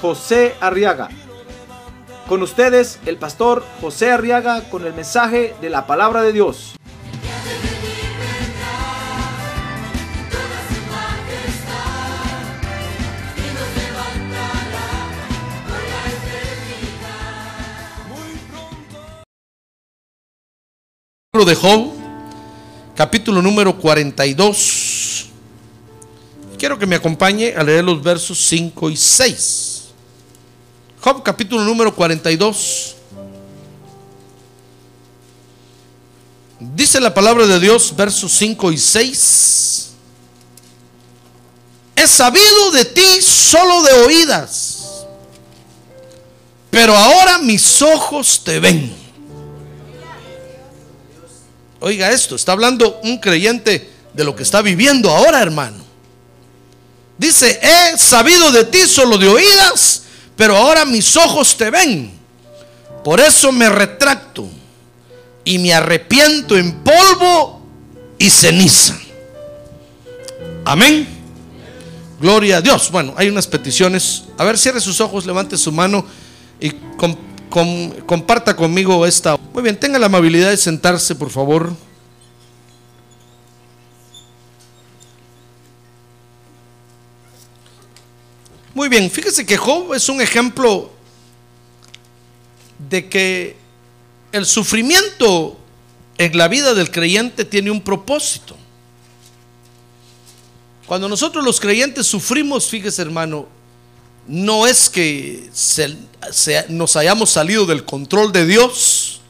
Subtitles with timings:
[0.00, 1.08] José Arriaga.
[2.28, 6.76] Con ustedes, el pastor José Arriaga con el mensaje de la palabra de Dios.
[21.44, 21.92] de Job,
[22.94, 25.26] capítulo número 42.
[26.58, 29.75] Quiero que me acompañe a leer los versos 5 y 6.
[31.06, 32.96] Job, capítulo número 42.
[36.58, 39.90] Dice la palabra de Dios, versos 5 y 6.
[41.94, 45.06] He sabido de ti solo de oídas,
[46.72, 48.92] pero ahora mis ojos te ven.
[51.78, 55.84] Oiga esto, está hablando un creyente de lo que está viviendo ahora, hermano.
[57.16, 60.02] Dice, he sabido de ti solo de oídas,
[60.36, 62.10] pero ahora mis ojos te ven.
[63.02, 64.46] Por eso me retracto
[65.44, 67.62] y me arrepiento en polvo
[68.18, 68.98] y ceniza.
[70.64, 71.06] Amén.
[72.20, 72.90] Gloria a Dios.
[72.90, 74.24] Bueno, hay unas peticiones.
[74.36, 76.04] A ver, cierre sus ojos, levante su mano
[76.58, 76.72] y
[78.06, 79.36] comparta conmigo esta.
[79.52, 81.72] Muy bien, tenga la amabilidad de sentarse, por favor.
[88.76, 90.90] Muy bien, fíjese que Job es un ejemplo
[92.90, 93.56] de que
[94.32, 95.56] el sufrimiento
[96.18, 98.54] en la vida del creyente tiene un propósito.
[100.84, 103.46] Cuando nosotros los creyentes sufrimos, fíjese hermano,
[104.28, 105.96] no es que se,
[106.68, 109.22] nos hayamos salido del control de Dios,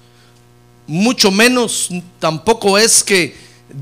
[0.89, 3.37] mucho menos tampoco es que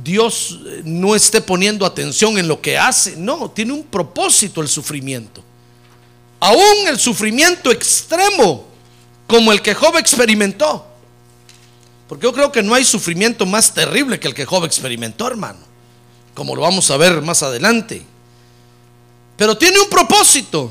[0.04, 5.42] Dios no esté poniendo atención en lo que hace, no, tiene un propósito el sufrimiento.
[6.40, 8.66] Aún el sufrimiento extremo
[9.26, 10.86] como el que Job experimentó.
[12.08, 15.60] Porque yo creo que no hay sufrimiento más terrible que el que Job experimentó, hermano.
[16.34, 18.04] Como lo vamos a ver más adelante.
[19.36, 20.70] Pero tiene un propósito.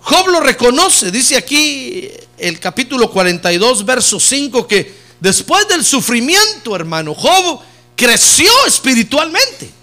[0.00, 1.10] Job lo reconoce.
[1.10, 7.60] Dice aquí el capítulo 42, verso 5, que después del sufrimiento, hermano, Job
[7.96, 9.77] creció espiritualmente.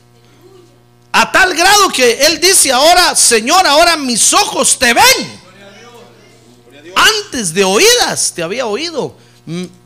[1.18, 5.40] A tal grado que él dice ahora, Señor, ahora mis ojos te ven.
[6.94, 9.16] Antes de oídas te había oído.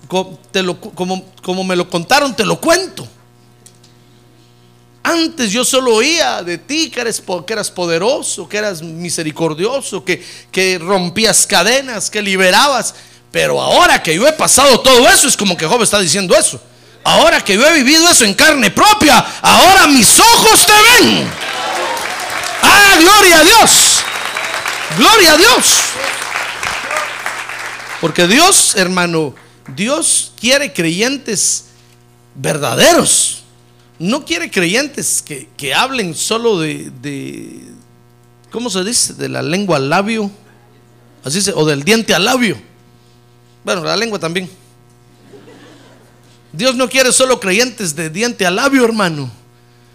[0.07, 3.07] Como, como me lo contaron, te lo cuento.
[5.03, 10.25] Antes yo solo oía de ti que eres, que eras poderoso, que eras misericordioso, que,
[10.51, 12.95] que rompías cadenas, que liberabas.
[13.31, 16.59] Pero ahora que yo he pasado todo eso, es como que Job está diciendo eso.
[17.09, 21.27] Ahora que yo he vivido eso en carne propia, ahora mis ojos te ven.
[22.61, 24.03] Ah, gloria a Dios.
[24.95, 25.73] Gloria a Dios.
[27.99, 29.33] Porque Dios, hermano,
[29.75, 31.69] Dios quiere creyentes
[32.35, 33.41] verdaderos.
[33.97, 37.59] No quiere creyentes que, que hablen solo de, de,
[38.51, 39.15] ¿cómo se dice?
[39.15, 40.29] De la lengua al labio.
[41.23, 42.55] Así se, o del diente al labio.
[43.63, 44.58] Bueno, la lengua también.
[46.51, 49.29] Dios no quiere solo creyentes de diente a labio, hermano,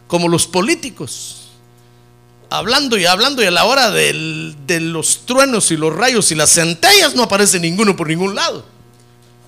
[0.06, 1.48] como los políticos.
[2.50, 6.34] Hablando y hablando y a la hora de, de los truenos y los rayos y
[6.36, 8.64] las centellas no aparece ninguno por ningún lado.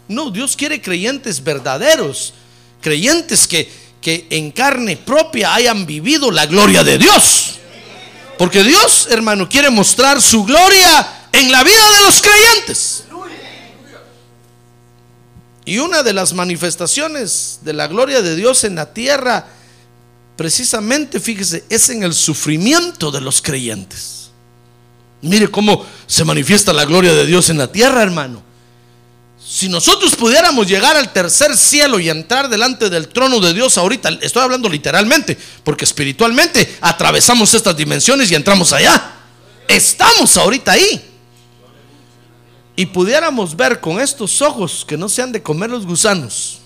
[0.08, 2.34] No, Dios quiere creyentes verdaderos,
[2.80, 7.56] creyentes que, que en carne propia hayan vivido la gloria de Dios.
[8.38, 13.04] Porque Dios, hermano, quiere mostrar su gloria en la vida de los creyentes.
[15.66, 19.48] Y una de las manifestaciones de la gloria de Dios en la tierra,
[20.36, 24.30] precisamente, fíjese, es en el sufrimiento de los creyentes.
[25.22, 28.44] Mire cómo se manifiesta la gloria de Dios en la tierra, hermano.
[29.44, 34.10] Si nosotros pudiéramos llegar al tercer cielo y entrar delante del trono de Dios ahorita,
[34.20, 39.14] estoy hablando literalmente, porque espiritualmente atravesamos estas dimensiones y entramos allá.
[39.66, 41.15] Estamos ahorita ahí
[42.76, 46.60] y pudiéramos ver con estos ojos que no se han de comer los gusanos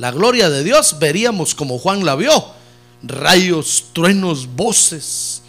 [0.00, 2.32] la gloria de Dios, veríamos como Juan la vio,
[3.02, 5.42] rayos, truenos, voces,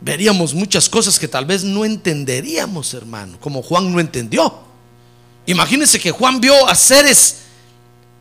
[0.00, 4.60] veríamos muchas cosas que tal vez no entenderíamos, hermano, como Juan no entendió.
[5.46, 7.40] Imagínense que Juan vio a seres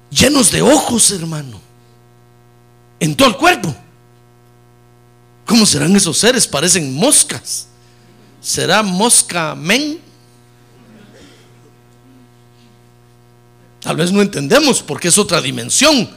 [0.09, 1.59] llenos de ojos, hermano,
[2.99, 3.75] en todo el cuerpo.
[5.45, 6.47] ¿Cómo serán esos seres?
[6.47, 7.67] Parecen moscas.
[8.41, 9.99] ¿Será mosca men?
[13.81, 16.09] Tal vez no entendemos porque es otra dimensión.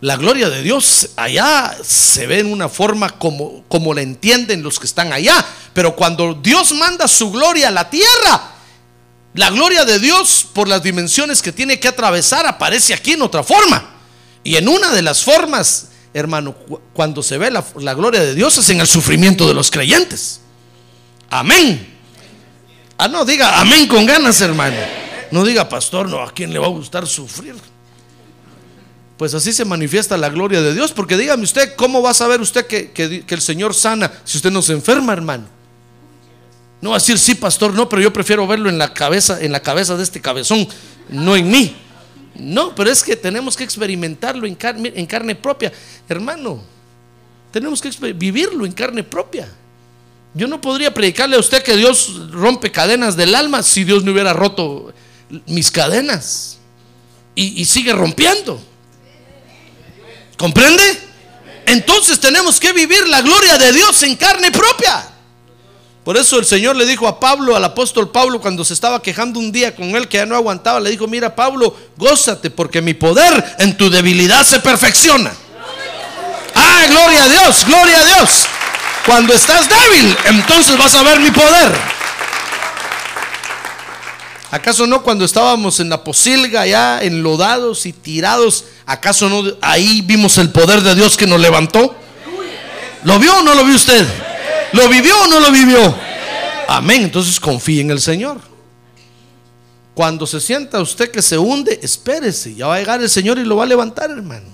[0.00, 4.78] La gloria de Dios allá se ve en una forma como, como la entienden los
[4.78, 5.44] que están allá.
[5.72, 8.52] Pero cuando Dios manda su gloria a la tierra,
[9.32, 13.42] la gloria de Dios por las dimensiones que tiene que atravesar aparece aquí en otra
[13.42, 13.94] forma.
[14.42, 16.54] Y en una de las formas, hermano,
[16.92, 20.40] cuando se ve la, la gloria de Dios es en el sufrimiento de los creyentes.
[21.34, 21.84] Amén.
[22.96, 24.76] Ah, no, diga amén con ganas, hermano.
[25.32, 27.56] No diga, pastor, no, ¿a quién le va a gustar sufrir?
[29.16, 30.92] Pues así se manifiesta la gloria de Dios.
[30.92, 34.36] Porque dígame usted, ¿cómo va a saber usted que, que- que el Señor sana si
[34.38, 35.46] usted no se enferma, hermano?
[36.80, 39.50] No va a decir, sí, pastor, no, pero yo prefiero verlo en la cabeza, en
[39.50, 40.68] la cabeza de este cabezón,
[41.08, 41.74] no en mí.
[42.36, 45.72] No, pero es que tenemos que experimentarlo en carne, en carne propia.
[46.08, 46.62] Hermano,
[47.50, 49.48] tenemos que vivirlo en carne propia.
[50.34, 54.12] Yo no podría predicarle a usted que Dios rompe cadenas del alma si Dios no
[54.12, 54.92] hubiera roto
[55.46, 56.58] mis cadenas.
[57.36, 58.60] Y, y sigue rompiendo.
[60.36, 60.82] ¿Comprende?
[61.66, 65.08] Entonces tenemos que vivir la gloria de Dios en carne propia.
[66.04, 69.38] Por eso el Señor le dijo a Pablo, al apóstol Pablo, cuando se estaba quejando
[69.38, 72.92] un día con él que ya no aguantaba, le dijo, mira Pablo, gózate porque mi
[72.92, 75.32] poder en tu debilidad se perfecciona.
[76.54, 78.46] Ah, gloria a Dios, gloria a Dios.
[79.06, 81.72] Cuando estás débil, entonces vas a ver mi poder.
[84.50, 90.38] ¿Acaso no cuando estábamos en la posilga allá enlodados y tirados, acaso no ahí vimos
[90.38, 91.94] el poder de Dios que nos levantó?
[93.02, 94.06] ¿Lo vio o no lo vio usted?
[94.72, 95.94] ¿Lo vivió o no lo vivió?
[96.68, 97.02] Amén.
[97.02, 98.40] Entonces confíe en el Señor.
[99.92, 102.54] Cuando se sienta usted que se hunde, espérese.
[102.54, 104.46] Ya va a llegar el Señor y lo va a levantar, hermano.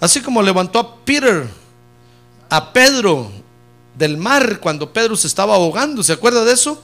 [0.00, 1.48] Así como levantó a Peter,
[2.50, 3.43] a Pedro
[3.96, 6.02] del mar cuando Pedro se estaba ahogando.
[6.02, 6.82] ¿Se acuerda de eso?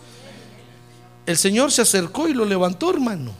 [1.27, 3.33] El Señor se acercó y lo levantó, hermano.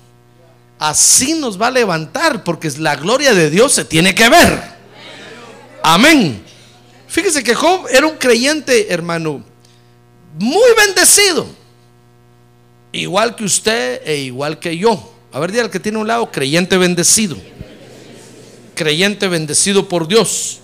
[0.79, 4.63] Así nos va a levantar porque la gloria de Dios se tiene que ver.
[5.83, 6.43] Amén.
[7.07, 9.45] Fíjese que Job era un creyente, hermano,
[10.39, 11.47] muy bendecido.
[12.93, 15.13] Igual que usted e igual que yo.
[15.33, 17.37] A ver, dígale al que tiene un lado, creyente bendecido.
[18.75, 20.60] Creyente bendecido por Dios.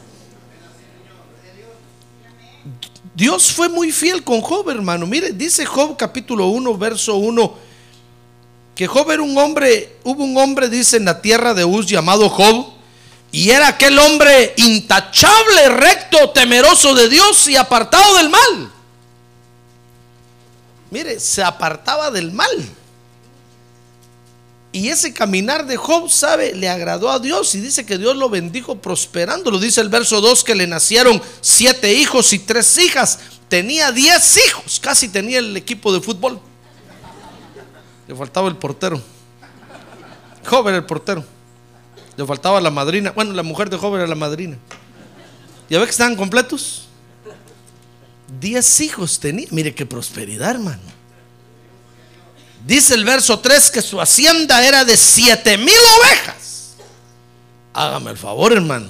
[3.17, 5.07] Dios fue muy fiel con Job, hermano.
[5.07, 7.55] Mire, dice Job capítulo 1, verso 1,
[8.75, 12.29] que Job era un hombre, hubo un hombre, dice, en la tierra de Uz llamado
[12.29, 12.67] Job,
[13.33, 18.71] y era aquel hombre intachable, recto, temeroso de Dios y apartado del mal.
[20.91, 22.51] Mire, se apartaba del mal.
[24.77, 28.29] Y ese caminar de Job, sabe, le agradó a Dios y dice que Dios lo
[28.29, 29.51] bendijo prosperando.
[29.51, 33.19] Lo dice el verso 2 que le nacieron siete hijos y tres hijas.
[33.49, 36.39] Tenía diez hijos, casi tenía el equipo de fútbol.
[38.07, 39.01] Le faltaba el portero.
[40.45, 41.25] Job era el portero.
[42.15, 43.13] Le faltaba la madrina.
[43.13, 44.59] Bueno, la mujer de Job era la madrina.
[45.71, 46.87] ¿Ya ve que estaban completos?
[48.39, 49.47] Diez hijos tenía.
[49.53, 50.96] Mire qué prosperidad, hermano.
[52.67, 55.69] Dice el verso 3 que su hacienda era de siete mil
[56.01, 56.75] ovejas.
[57.73, 58.89] Hágame el favor, hermano.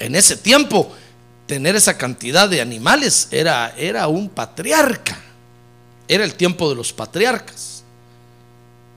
[0.00, 0.92] En ese tiempo,
[1.46, 5.16] tener esa cantidad de animales era, era un patriarca.
[6.08, 7.84] Era el tiempo de los patriarcas.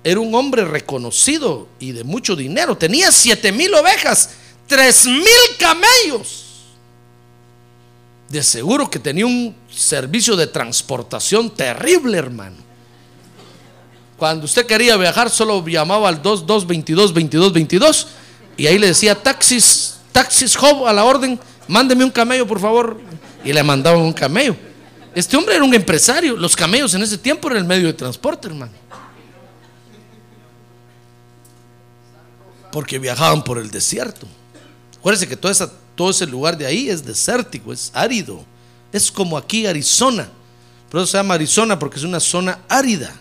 [0.04, 2.76] Era un hombre reconocido y de mucho dinero.
[2.76, 4.32] Tenía siete mil ovejas,
[4.66, 6.46] tres mil camellos.
[8.28, 12.67] De seguro que tenía un servicio de transportación terrible, hermano.
[14.18, 18.08] Cuando usted quería viajar, solo llamaba al 2222 22 22
[18.58, 23.00] y ahí le decía taxis, taxis Job a la orden, mándeme un camello, por favor.
[23.44, 24.56] Y le mandaban un camello.
[25.14, 26.36] Este hombre era un empresario.
[26.36, 28.72] Los camellos en ese tiempo eran el medio de transporte, hermano.
[32.72, 34.28] Porque viajaban por el desierto.
[34.98, 38.44] Acuérdense que toda esa, todo ese lugar de ahí es desértico, es árido.
[38.92, 40.28] Es como aquí Arizona.
[40.90, 43.14] Por eso se llama Arizona porque es una zona árida.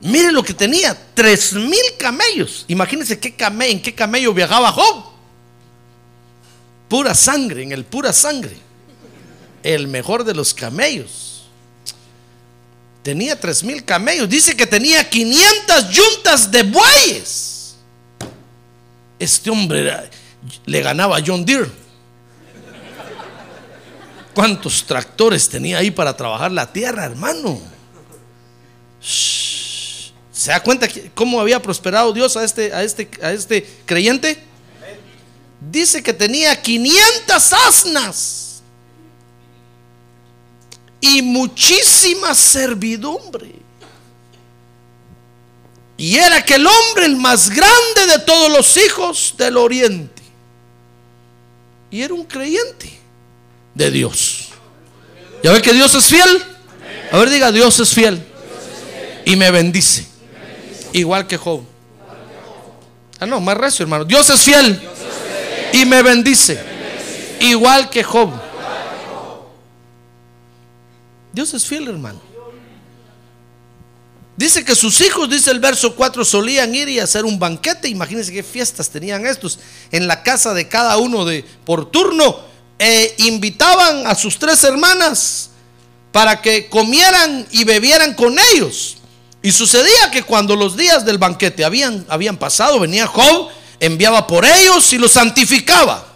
[0.00, 2.64] Mire lo que tenía, tres mil camellos.
[2.68, 5.04] Imagínense qué camello, en qué camello viajaba Job.
[6.88, 8.56] Pura sangre, en el pura sangre.
[9.62, 11.48] El mejor de los camellos.
[13.02, 14.28] Tenía tres mil camellos.
[14.28, 17.76] Dice que tenía 500 yuntas de bueyes.
[19.18, 20.10] Este hombre
[20.64, 21.70] le ganaba a John Deere.
[24.32, 27.60] cuántos tractores tenía ahí para trabajar la tierra, hermano.
[29.02, 29.47] Shh.
[30.38, 34.40] ¿Se da cuenta cómo había prosperado Dios a este, a este, a este creyente?
[35.60, 38.62] Dice que tenía 500 asnas
[41.00, 43.52] y muchísima servidumbre.
[45.96, 50.22] Y era aquel hombre el más grande de todos los hijos del oriente.
[51.90, 52.96] Y era un creyente
[53.74, 54.50] de Dios.
[55.42, 56.44] ¿Ya ve que Dios es fiel?
[57.10, 58.24] A ver, diga, Dios es fiel.
[59.24, 60.07] Y me bendice.
[60.98, 61.62] Igual que Job.
[63.20, 64.04] Ah, no, más recio, hermano.
[64.04, 64.80] Dios es fiel.
[65.72, 66.60] Y me bendice.
[67.40, 68.32] Igual que Job.
[71.32, 72.20] Dios es fiel, hermano.
[74.36, 77.88] Dice que sus hijos, dice el verso 4, solían ir y hacer un banquete.
[77.88, 79.60] Imagínense qué fiestas tenían estos
[79.92, 82.40] en la casa de cada uno de por turno.
[82.76, 85.50] E invitaban a sus tres hermanas
[86.10, 88.97] para que comieran y bebieran con ellos.
[89.42, 94.44] Y sucedía que cuando los días del banquete habían, habían pasado, venía Job, enviaba por
[94.44, 96.06] ellos y los santificaba.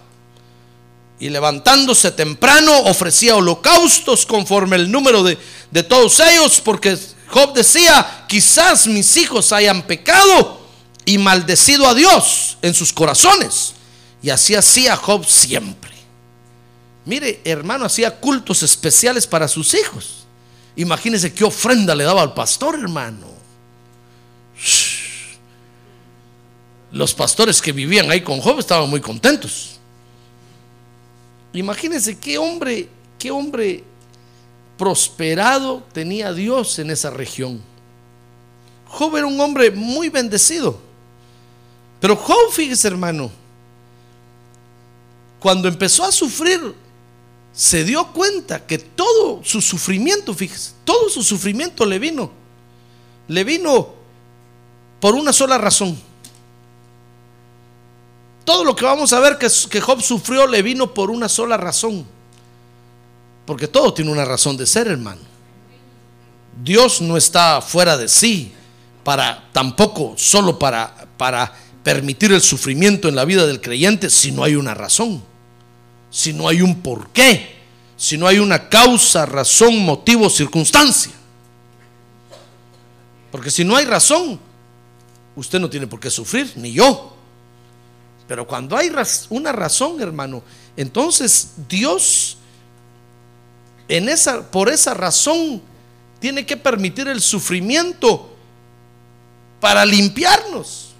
[1.21, 5.39] Y levantándose temprano ofrecía holocaustos conforme el número de,
[5.71, 6.99] de todos ellos, porque
[7.29, 10.61] Job decía, quizás mis hijos hayan pecado
[11.05, 13.75] y maldecido a Dios en sus corazones.
[14.21, 15.93] Y así hacía Job siempre.
[17.05, 20.22] Mire, hermano, hacía cultos especiales para sus hijos.
[20.77, 23.27] Imagínense qué ofrenda le daba al pastor, hermano.
[26.93, 29.79] Los pastores que vivían ahí con Job estaban muy contentos.
[31.53, 32.89] Imagínense qué hombre,
[33.19, 33.85] qué hombre
[34.79, 37.61] prosperado tenía Dios en esa región.
[38.87, 40.79] Job era un hombre muy bendecido.
[42.01, 43.31] Pero Job, fíjese hermano,
[45.39, 46.75] cuando empezó a sufrir,
[47.53, 52.31] se dio cuenta que todo su sufrimiento, fíjese, todo su sufrimiento le vino,
[53.29, 53.95] le vino
[55.01, 55.99] por una sola razón.
[58.45, 61.57] Todo lo que vamos a ver que, que Job sufrió le vino por una sola
[61.57, 62.05] razón.
[63.47, 65.21] Porque todo tiene una razón de ser, hermano.
[66.63, 68.53] Dios no está fuera de sí
[69.05, 71.53] para tampoco solo para para
[71.85, 75.23] permitir el sufrimiento en la vida del creyente si no hay una razón,
[76.13, 77.57] si no hay un porqué,
[77.97, 81.11] si no hay una causa, razón, motivo, circunstancia.
[83.31, 84.39] Porque si no hay razón,
[85.35, 87.17] usted no tiene por qué sufrir, ni yo.
[88.29, 88.93] Pero cuando hay
[89.31, 90.43] una razón, hermano,
[90.77, 92.37] entonces Dios
[93.89, 95.63] en esa, por esa razón
[96.21, 98.37] tiene que permitir el sufrimiento
[99.61, 100.91] para limpiarnos.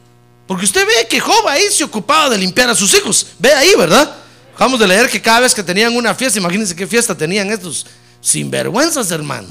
[0.47, 3.27] Porque usted ve que Job ahí se ocupaba de limpiar a sus hijos.
[3.39, 4.22] Ve ahí, ¿verdad?
[4.63, 7.85] Acabamos de leer que cada vez que tenían una fiesta, imagínense qué fiesta tenían estos
[8.21, 9.49] sinvergüenzas, hermano.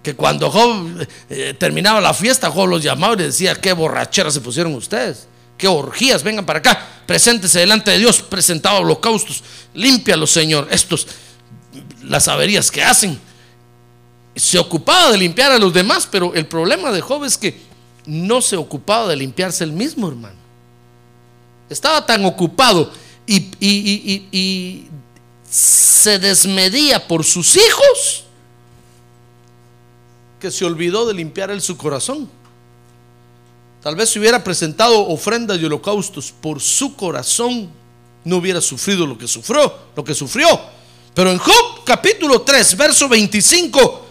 [0.00, 4.40] Que cuando Job eh, terminaba la fiesta, Job los llamaba y decía, qué borrachera se
[4.40, 5.26] pusieron ustedes.
[5.58, 9.42] Qué orgías, vengan para acá, preséntese delante de Dios, presentaba holocaustos,
[9.74, 10.68] límpialos, Señor.
[10.70, 11.08] Estos,
[12.04, 13.18] las averías que hacen.
[14.36, 17.60] Se ocupaba de limpiar a los demás, pero el problema de Job es que
[18.06, 20.36] no se ocupaba de limpiarse el mismo, hermano.
[21.68, 24.88] Estaba tan ocupado y, y- y- y-
[25.50, 28.24] se desmedía por sus hijos
[30.40, 32.28] que se olvidó de limpiar él su corazón.
[33.82, 37.68] Tal vez si hubiera presentado ofrendas y holocaustos por su corazón,
[38.24, 40.46] no hubiera sufrido lo que sufrió, lo que sufrió.
[41.14, 44.06] Pero en Job capítulo 3, verso 25,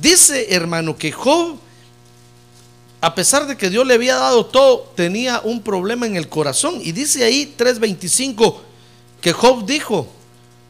[0.00, 1.56] dice hermano que Job,
[3.04, 6.80] a pesar de que Dios le había dado todo, tenía un problema en el corazón.
[6.82, 8.56] Y dice ahí 3.25
[9.20, 10.08] que Job dijo,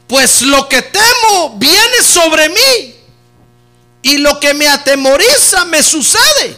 [0.05, 2.95] pues lo que temo viene sobre mí
[4.01, 6.57] y lo que me atemoriza me sucede.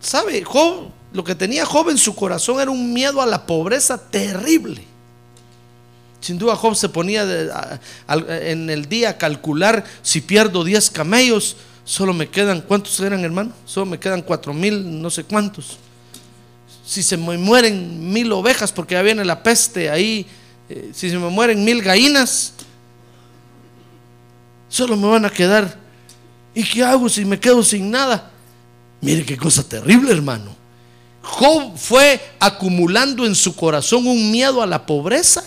[0.00, 0.44] ¿Sabe?
[0.44, 4.84] Job, lo que tenía Job en su corazón era un miedo a la pobreza terrible.
[6.20, 7.26] Sin duda Job se ponía
[8.08, 11.56] en el día a calcular si pierdo 10 camellos,
[11.86, 13.52] solo me quedan, ¿cuántos eran hermano?
[13.64, 15.78] Solo me quedan cuatro mil, no sé cuántos.
[16.84, 20.26] Si se me mueren mil ovejas porque ya viene la peste ahí,
[20.68, 22.52] eh, si se me mueren mil gallinas,
[24.68, 25.78] solo me van a quedar.
[26.54, 28.30] ¿Y qué hago si me quedo sin nada?
[29.00, 30.56] Mire qué cosa terrible, hermano.
[31.22, 35.44] Job fue acumulando en su corazón un miedo a la pobreza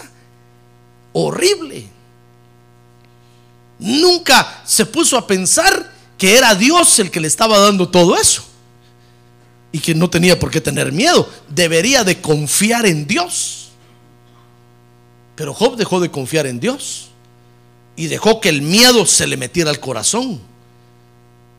[1.12, 1.88] horrible.
[3.78, 8.44] Nunca se puso a pensar que era Dios el que le estaba dando todo eso.
[9.72, 11.28] Y que no tenía por qué tener miedo.
[11.48, 13.70] Debería de confiar en Dios.
[15.36, 17.10] Pero Job dejó de confiar en Dios
[17.96, 20.40] y dejó que el miedo se le metiera al corazón.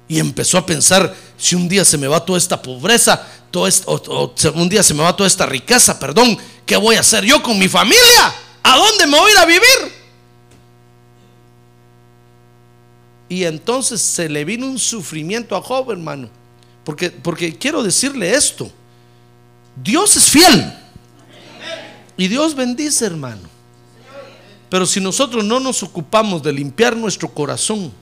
[0.07, 3.91] Y empezó a pensar, si un día se me va toda esta pobreza, todo esto,
[3.91, 6.37] o, o un día se me va toda esta riqueza, perdón,
[6.67, 8.35] ¿qué voy a hacer yo con mi familia?
[8.63, 10.00] ¿A dónde me voy a ir a vivir?
[13.31, 16.29] Y entonces se le vino un sufrimiento a Job, hermano.
[16.85, 18.71] Porque, porque quiero decirle esto.
[19.83, 20.73] Dios es fiel.
[22.19, 23.49] Y Dios bendice, hermano.
[24.69, 27.93] Pero si nosotros no nos ocupamos de limpiar nuestro corazón,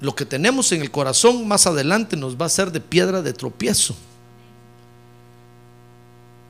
[0.00, 3.32] lo que tenemos en el corazón más adelante nos va a ser de piedra de
[3.32, 3.94] tropiezo.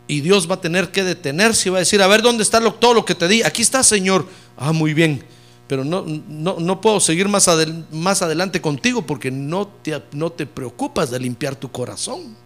[0.08, 2.60] Y Dios va a tener que detenerse y va a decir, a ver, ¿dónde está
[2.60, 3.42] lo- todo lo que te di?
[3.42, 4.26] Aquí está, Señor.
[4.56, 5.24] Ah, muy bien.
[5.68, 10.30] Pero no, no, no puedo seguir más, adel- más adelante contigo porque no te, no
[10.30, 12.36] te preocupas de limpiar tu corazón.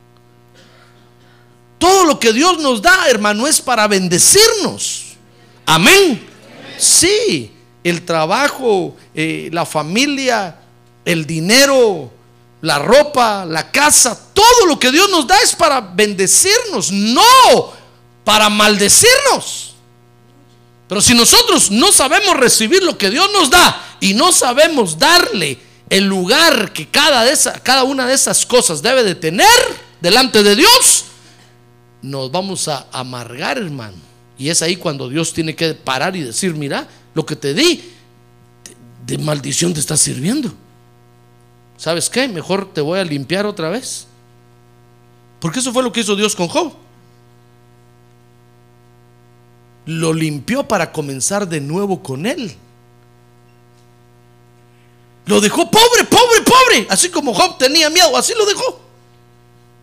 [1.78, 5.14] Todo lo que Dios nos da, hermano, es para bendecirnos.
[5.66, 6.26] Amén.
[6.78, 7.52] Sí,
[7.84, 10.58] el trabajo, eh, la familia,
[11.04, 12.10] el dinero,
[12.62, 17.22] la ropa, la casa, todo lo que Dios nos da es para bendecirnos, no
[18.24, 19.69] para maldecirnos.
[20.90, 25.56] Pero si nosotros no sabemos recibir lo que Dios nos da y no sabemos darle
[25.88, 29.47] el lugar que cada, una de esas cosas debe de tener
[30.00, 31.04] delante de Dios,
[32.02, 33.99] nos vamos a amargar, hermano.
[34.37, 37.76] Y es ahí cuando Dios tiene que parar y decir, mira, lo que te di,
[39.06, 40.52] de, de maldición te está sirviendo.
[41.76, 42.26] ¿Sabes qué?
[42.26, 44.09] Mejor te voy a limpiar otra vez.
[45.38, 46.73] Porque eso fue lo que hizo Dios con Job.
[49.90, 52.54] Lo limpió para comenzar de nuevo con él.
[55.26, 56.87] Lo dejó pobre, pobre, pobre.
[56.88, 58.80] Así como Job tenía miedo, así lo dejó.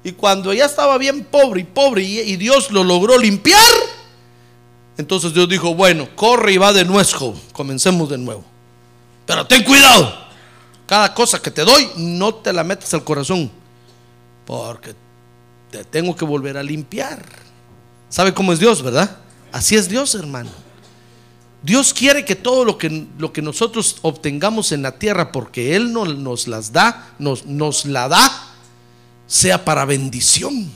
[0.06, 3.60] Y cuando ya estaba bien pobre y pobre y, Dios lo logró limpiar,
[4.98, 7.36] entonces Dios dijo, bueno, corre y va de nuez, Job.
[7.52, 8.46] Comencemos de nuevo.
[9.26, 10.26] Pero ten cuidado.
[10.86, 13.52] Cada cosa que te doy, no te la metas al corazón.
[14.46, 14.96] Porque
[15.70, 17.26] te tengo que volver a limpiar.
[18.08, 19.27] ¿Sabe cómo es Dios, verdad?
[19.52, 20.50] Así es Dios, hermano.
[21.64, 25.92] Dios quiere que todo lo que, lo que nosotros obtengamos en la tierra, porque Él
[25.92, 28.54] no- nos las da, nos, nos la da,
[29.26, 30.72] sea para bendición.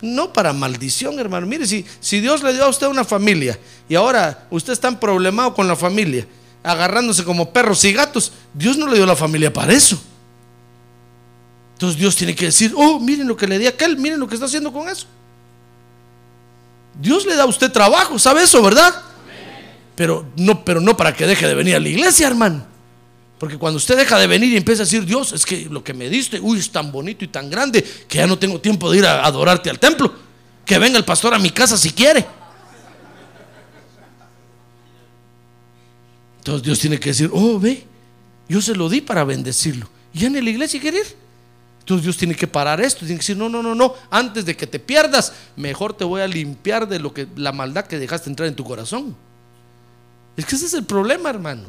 [0.00, 1.46] No para maldición, hermano.
[1.46, 4.96] Mire, si, si Dios le dio a usted una familia y ahora usted está en
[4.96, 6.26] problemado con la familia,
[6.62, 10.00] agarrándose como perros y gatos, Dios no le dio la familia para eso.
[11.74, 14.28] Entonces Dios tiene que decir, oh, miren lo que le di a aquel, miren lo
[14.28, 15.06] que está haciendo con eso.
[16.98, 18.94] Dios le da a usted trabajo, ¿sabe eso, verdad?
[19.94, 22.66] Pero no, pero no para que deje de venir a la iglesia, hermano.
[23.38, 25.94] Porque cuando usted deja de venir y empieza a decir, Dios, es que lo que
[25.94, 28.98] me diste, uy, es tan bonito y tan grande que ya no tengo tiempo de
[28.98, 30.12] ir a adorarte al templo.
[30.64, 32.26] Que venga el pastor a mi casa si quiere.
[36.38, 37.84] Entonces Dios tiene que decir, oh, ve,
[38.48, 39.88] yo se lo di para bendecirlo.
[40.12, 41.16] Y en la iglesia quiere ir.
[41.88, 44.54] Entonces Dios tiene que parar esto, tiene que decir, no, no, no, no, antes de
[44.54, 48.28] que te pierdas, mejor te voy a limpiar de lo que la maldad que dejaste
[48.28, 49.16] entrar en tu corazón.
[50.36, 51.62] Es que ese es el problema, hermano.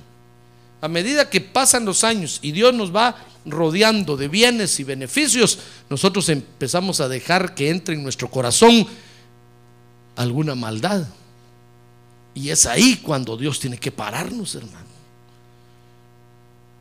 [0.82, 5.60] A medida que pasan los años y Dios nos va rodeando de bienes y beneficios,
[5.90, 8.88] nosotros empezamos a dejar que entre en nuestro corazón
[10.18, 11.08] alguna maldad.
[12.34, 14.90] Y es ahí cuando Dios tiene que pararnos, hermano.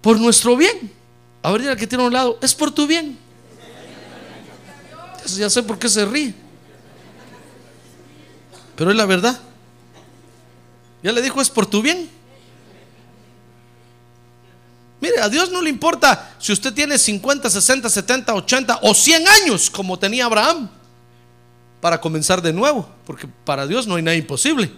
[0.02, 0.90] Por nuestro bien.
[1.40, 3.27] A ver, que tiene a un lado, es por tu bien.
[5.28, 6.34] Eso ya sé por qué se ríe.
[8.74, 9.38] Pero es la verdad.
[11.02, 12.08] Ya le dijo, es por tu bien.
[15.00, 19.28] Mire, a Dios no le importa si usted tiene 50, 60, 70, 80 o 100
[19.28, 20.70] años como tenía Abraham
[21.80, 24.72] para comenzar de nuevo, porque para Dios no hay nada imposible.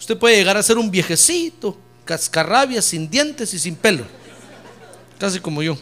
[0.00, 4.06] Usted puede llegar a ser un viejecito, cascarrabia, sin dientes y sin pelo,
[5.18, 5.76] casi como yo.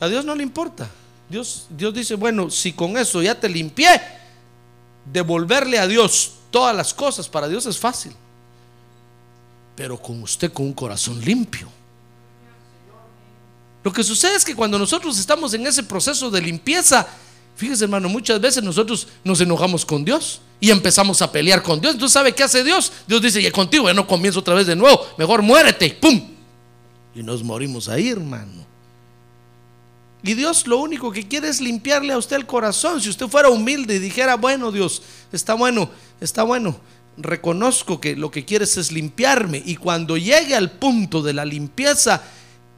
[0.00, 0.88] A Dios no le importa.
[1.28, 4.00] Dios, Dios dice, bueno, si con eso ya te limpié,
[5.12, 8.14] devolverle a Dios todas las cosas para Dios es fácil
[9.78, 11.68] pero con usted con un corazón limpio.
[13.84, 17.06] Lo que sucede es que cuando nosotros estamos en ese proceso de limpieza,
[17.54, 21.94] fíjese hermano, muchas veces nosotros nos enojamos con Dios y empezamos a pelear con Dios.
[21.94, 22.90] Entonces, ¿sabe qué hace Dios?
[23.06, 26.28] Dios dice, ya contigo ya no comienzo otra vez de nuevo, mejor muérete, ¡pum!
[27.14, 28.66] Y nos morimos ahí, hermano.
[30.22, 33.00] Y Dios lo único que quiere es limpiarle a usted el corazón.
[33.00, 35.02] Si usted fuera humilde y dijera, bueno Dios,
[35.32, 36.80] está bueno, está bueno,
[37.16, 39.62] reconozco que lo que quieres es limpiarme.
[39.64, 42.22] Y cuando llegue al punto de la limpieza,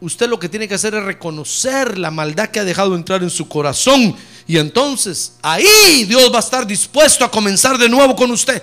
[0.01, 3.31] usted lo que tiene que hacer es reconocer la maldad que ha dejado entrar en
[3.31, 8.31] su corazón Y entonces ahí Dios va a estar dispuesto a comenzar de nuevo con
[8.31, 8.63] usted.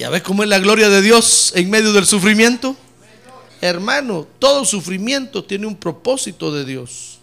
[0.00, 2.74] ¿Ya ve cómo es la gloria de Dios en medio del sufrimiento?
[3.60, 7.18] Hermano, todo sufrimiento tiene un propósito de Dios.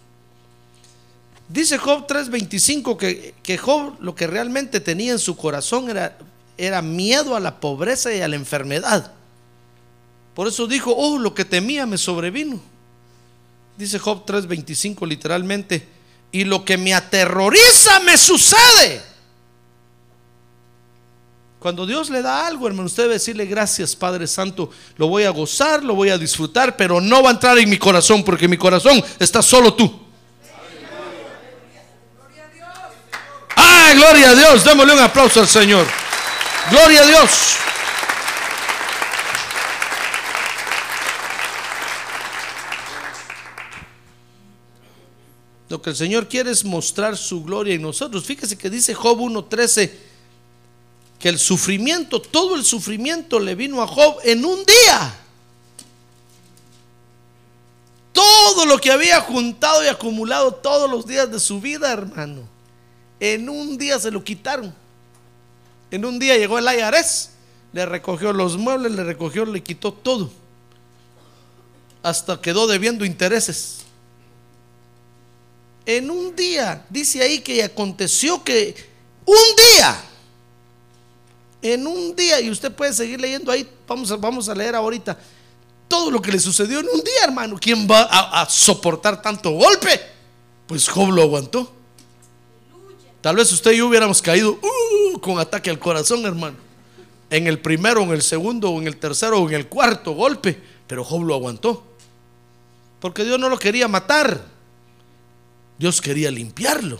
[1.48, 6.16] Dice Job 3:25 que, que Job lo que realmente tenía en su corazón era,
[6.56, 9.12] era miedo a la pobreza y a la enfermedad.
[10.32, 12.60] Por eso dijo, oh, lo que temía me sobrevino.
[13.76, 15.84] Dice Job 3:25 literalmente,
[16.30, 19.07] y lo que me aterroriza me sucede.
[21.58, 24.70] Cuando Dios le da algo, hermano, usted debe decirle gracias, Padre Santo.
[24.96, 27.78] Lo voy a gozar, lo voy a disfrutar, pero no va a entrar en mi
[27.78, 30.00] corazón, porque mi corazón está solo tú.
[33.56, 34.64] ¡Ay, gloria a Dios!
[34.64, 35.84] Démosle un aplauso al Señor.
[36.70, 37.56] Gloria a Dios.
[45.68, 48.24] Lo que el Señor quiere es mostrar su gloria en nosotros.
[48.24, 50.07] Fíjese que dice Job 1.13
[51.18, 55.14] que el sufrimiento, todo el sufrimiento le vino a Job en un día.
[58.12, 62.42] Todo lo que había juntado y acumulado todos los días de su vida, hermano,
[63.20, 64.74] en un día se lo quitaron.
[65.90, 67.30] En un día llegó el Ayares,
[67.72, 70.30] le recogió los muebles, le recogió, le quitó todo.
[72.02, 73.78] Hasta quedó debiendo intereses.
[75.84, 78.76] En un día, dice ahí que aconteció que
[79.24, 80.04] un día
[81.62, 85.18] en un día, y usted puede seguir leyendo ahí, vamos a, vamos a leer ahorita
[85.88, 87.56] todo lo que le sucedió en un día, hermano.
[87.60, 90.00] ¿Quién va a, soportar tanto golpe?
[90.66, 91.72] Pues Job lo aguantó.
[93.22, 96.56] Tal vez usted y yo hubiéramos caído uh, con ataque al corazón, hermano.
[97.30, 100.62] En el primero, en el segundo, en el tercero, en el cuarto golpe.
[100.86, 101.84] Pero Job lo aguantó.
[103.00, 104.40] Porque Dios no lo quería matar.
[105.78, 106.98] Dios quería limpiarlo.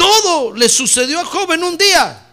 [0.00, 2.26] Todo le sucedió a Job en un día.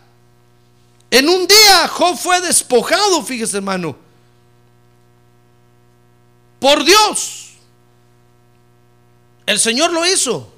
[1.12, 3.98] En un día Job fue despojado, fíjese hermano,
[6.60, 7.50] por Dios.
[9.46, 10.50] El Señor lo hizo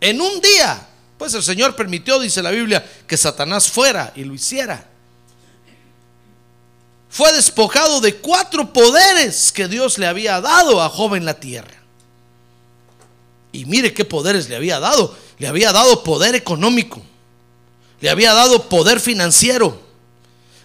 [0.00, 0.86] en un día.
[1.18, 4.88] Pues el Señor permitió, dice la Biblia, que Satanás fuera y lo hiciera.
[7.10, 11.74] Fue despojado de cuatro poderes que Dios le había dado a Job en la tierra.
[13.50, 17.02] Y mire qué poderes le había dado le había dado poder económico,
[18.00, 19.78] le había dado poder financiero,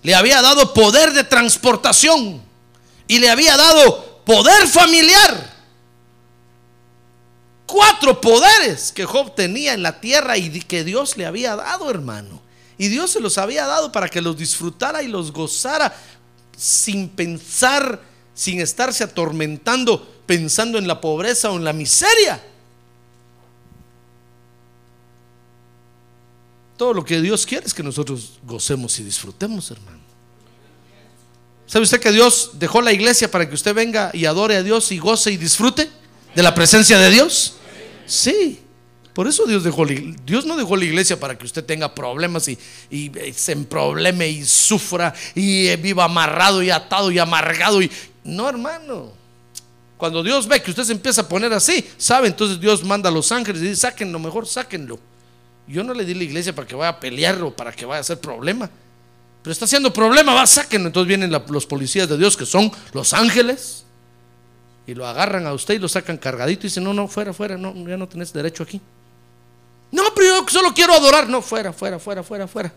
[0.04, 2.42] le había dado poder de transportación
[3.08, 5.52] y le había dado poder familiar.
[7.66, 12.42] Cuatro poderes que Job tenía en la tierra y que Dios le había dado, hermano.
[12.78, 15.96] Y Dios se los había dado para que los disfrutara y los gozara
[16.58, 18.02] sin pensar,
[18.34, 22.42] sin estarse atormentando, pensando en la pobreza o en la miseria.
[26.82, 30.00] Todo lo que Dios quiere es que nosotros gocemos y disfrutemos, hermano.
[31.68, 34.92] ¿Sabe usted que Dios dejó la iglesia para que usted venga y adore a Dios
[34.92, 35.88] y goce y disfrute
[36.34, 37.54] de la presencia de Dios?
[38.08, 38.62] Sí.
[39.14, 42.58] Por eso Dios dejó Dios no dejó la iglesia para que usted tenga problemas y,
[42.90, 47.92] y, se emprobleme y sufra y eh, viva amarrado y atado y amargado y
[48.24, 49.12] no, hermano.
[49.98, 53.12] Cuando Dios ve que usted se empieza a poner así, sabe, entonces Dios manda a
[53.12, 55.11] los ángeles y dice, sáquenlo, mejor sáquenlo.
[55.68, 58.00] Yo no le di la iglesia para que vaya a pelear o para que vaya
[58.00, 58.70] a hacer problema.
[59.42, 60.88] Pero está haciendo problema, va, sáquenlo.
[60.88, 63.86] Entonces vienen los policías de Dios que son los ángeles
[64.86, 67.58] y lo agarran a usted y lo sacan cargadito y dicen, no, no, fuera, fuera,
[67.58, 68.82] no, ya no tenés derecho aquí.
[69.92, 71.28] No, pero yo solo quiero adorar.
[71.28, 72.74] No, fuera, fuera, fuera, fuera, fuera.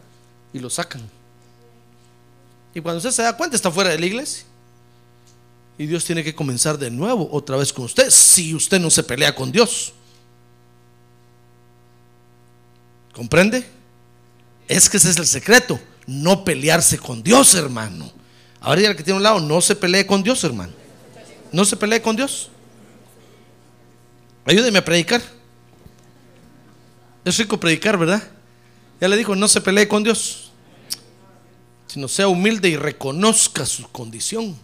[0.52, 1.02] Y lo sacan.
[2.74, 4.44] Y cuando usted se da cuenta, está fuera de la iglesia.
[5.78, 9.02] Y Dios tiene que comenzar de nuevo, otra vez con usted, si usted no se
[9.02, 9.92] pelea con Dios.
[13.14, 13.64] ¿Comprende?
[14.68, 15.80] Es que ese es el secreto.
[16.06, 18.12] No pelearse con Dios, hermano.
[18.60, 20.72] Ahora ya el que tiene un lado, no se pelee con Dios, hermano.
[21.52, 22.50] No se pelee con Dios.
[24.44, 25.22] Ayúdeme a predicar.
[27.24, 28.22] Es rico predicar, ¿verdad?
[29.00, 30.50] Ya le dijo, no se pelee con Dios.
[31.86, 34.58] Sino sea humilde y reconozca su condición.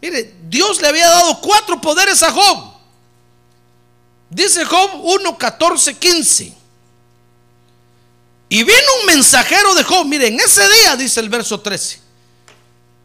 [0.00, 2.77] Mire, Dios le había dado cuatro poderes a Job.
[4.38, 6.52] Dice Job 1, 14, 15.
[8.50, 10.06] Y vino un mensajero de Job.
[10.06, 11.98] Miren, ese día, dice el verso 13.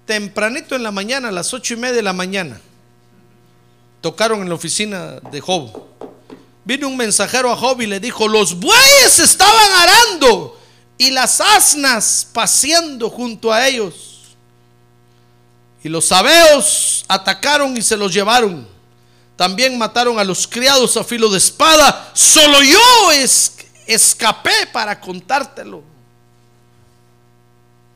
[0.05, 2.61] Tempranito en la mañana, a las ocho y media de la mañana,
[3.99, 5.71] tocaron en la oficina de Job.
[6.65, 10.61] Vino un mensajero a Job y le dijo: Los bueyes estaban arando
[10.99, 14.35] y las asnas paseando junto a ellos.
[15.83, 18.72] Y los sabeos atacaron y se los llevaron.
[19.35, 22.11] También mataron a los criados a filo de espada.
[22.13, 25.83] Solo yo es, escapé para contártelo.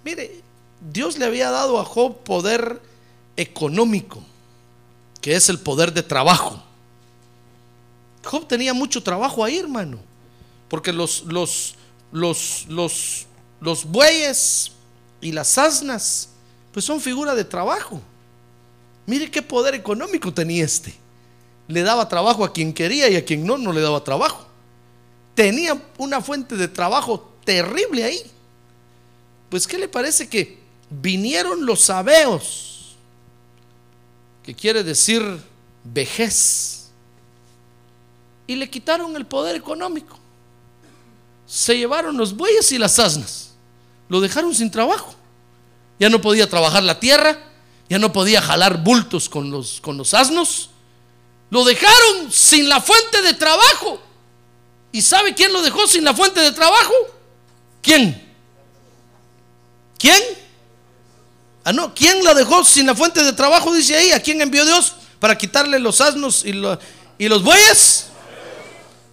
[0.04, 0.41] Mire,
[0.80, 2.82] Dios le había dado a Job poder
[3.36, 4.23] económico,
[5.21, 6.63] que es el poder de trabajo.
[8.23, 10.00] Job tenía mucho trabajo ahí, hermano,
[10.67, 11.76] porque los, los,
[12.12, 13.26] los, los,
[13.62, 14.71] los bueyes
[15.21, 16.30] y las asnas,
[16.71, 18.02] pues son figura de trabajo.
[19.06, 20.93] Mire qué poder económico tenía este.
[21.67, 24.45] Le daba trabajo a quien quería y a quien no, no le daba trabajo.
[25.36, 28.21] Tenía una fuente de trabajo terrible ahí.
[29.49, 32.95] Pues, ¿qué le parece que vinieron los sabeos?
[34.43, 35.23] Que quiere decir
[35.84, 36.89] vejez.
[38.45, 40.17] Y le quitaron el poder económico.
[41.45, 43.51] Se llevaron los bueyes y las asnas.
[44.10, 45.13] Lo dejaron sin trabajo.
[45.99, 47.38] Ya no podía trabajar la tierra.
[47.89, 50.71] Ya no podía jalar bultos con los, con los asnos.
[51.50, 54.02] Lo dejaron sin la fuente de trabajo.
[54.92, 56.94] ¿Y sabe quién lo dejó sin la fuente de trabajo?
[57.82, 58.36] ¿Quién?
[59.98, 60.22] ¿Quién?
[61.64, 63.74] Ah, no, ¿quién la dejó sin la fuente de trabajo?
[63.74, 66.52] Dice ahí, ¿a quién envió Dios para quitarle los asnos y,
[67.18, 68.08] y los bueyes?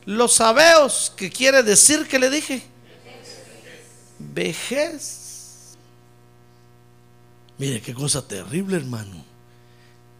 [0.07, 2.63] Los sabeos, que quiere decir que le dije?
[4.19, 5.77] Vejez.
[7.59, 9.34] Mire qué cosa terrible, hermano.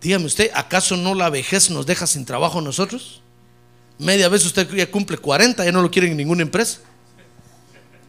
[0.05, 3.23] Dígame usted, ¿acaso no la vejez nos deja sin trabajo a nosotros?
[3.99, 6.81] Media vez usted ya cumple 40, ya no lo quieren en ninguna empresa.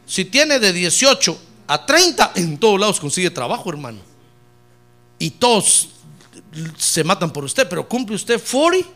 [0.06, 4.00] Si tiene de 18 a 30, en todos lados consigue trabajo, hermano.
[5.20, 5.88] Y todos
[6.78, 8.90] se matan por usted, pero cumple usted 40.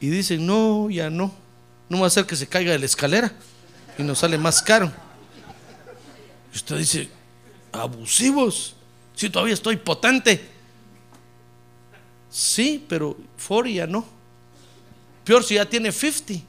[0.00, 1.32] Y dicen, no, ya no.
[1.88, 3.32] No va a hacer que se caiga de la escalera
[3.96, 4.92] y nos sale más caro.
[6.52, 7.08] Usted dice,
[7.70, 8.75] abusivos.
[9.16, 10.48] Si todavía estoy potente.
[12.30, 13.16] Sí, pero
[13.48, 14.04] 40 ya no.
[15.24, 16.44] Peor si ya tiene 50.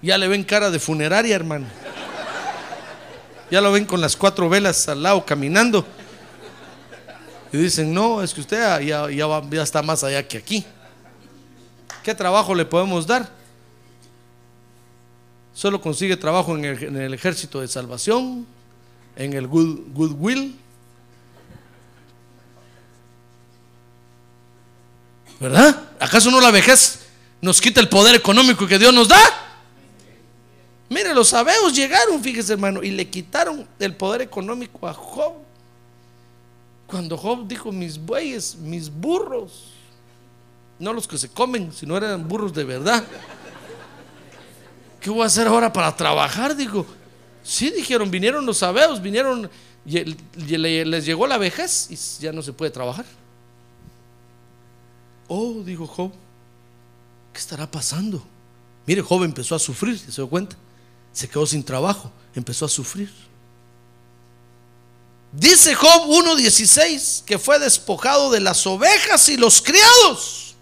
[0.00, 1.66] Ya le ven cara de funeraria, hermano.
[3.50, 5.84] Ya lo ven con las cuatro velas al lado caminando.
[7.52, 10.64] Y dicen, no, es que usted ya, ya, está más allá que aquí.
[12.02, 13.28] ¿Qué trabajo le podemos dar?
[15.52, 16.64] Solo consigue trabajo en
[16.96, 18.46] el, ejército de salvación,
[19.16, 20.56] en el good, goodwill.
[25.40, 25.76] ¿Verdad?
[26.00, 27.00] ¿Acaso no la vejez
[27.40, 29.20] nos quita el poder económico que Dios nos da?
[30.88, 35.34] Mire, los sabeos llegaron, fíjese hermano, y le quitaron el poder económico a Job.
[36.86, 39.72] Cuando Job dijo, mis bueyes, mis burros,
[40.78, 43.04] no los que se comen, sino eran burros de verdad.
[45.00, 46.54] ¿Qué voy a hacer ahora para trabajar?
[46.54, 46.86] Digo,
[47.42, 49.50] sí, dijeron, vinieron los sabeos, vinieron,
[49.84, 50.04] y
[50.56, 53.04] les llegó la vejez y ya no se puede trabajar.
[55.28, 56.12] Oh, dijo Job,
[57.32, 58.22] ¿qué estará pasando?
[58.86, 60.56] Mire, Job empezó a sufrir, ¿se dio cuenta?
[61.16, 63.10] se quedó sin trabajo, empezó a sufrir.
[65.32, 70.54] Dice Job 1.16 que fue despojado de las ovejas y los criados.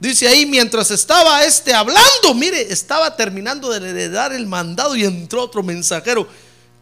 [0.00, 5.42] Dice ahí, mientras estaba este hablando, mire, estaba terminando de heredar el mandado y entró
[5.42, 6.26] otro mensajero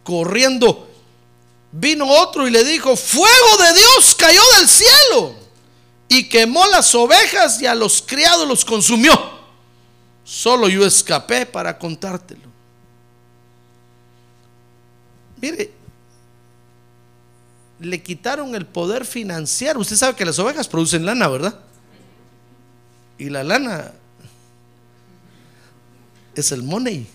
[0.01, 0.89] corriendo.
[1.73, 5.44] Vino otro y le dijo, fuego de Dios cayó del cielo
[6.07, 9.35] y quemó las ovejas y a los criados los consumió.
[10.23, 12.49] Solo yo escapé para contártelo.
[15.41, 15.71] Mire,
[17.79, 19.79] le quitaron el poder financiero.
[19.79, 21.59] Usted sabe que las ovejas producen lana, ¿verdad?
[23.17, 23.91] Y la lana
[26.33, 27.07] es el money.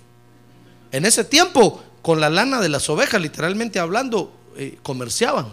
[0.93, 5.53] En ese tiempo, con la lana de las ovejas, literalmente hablando, eh, comerciaban.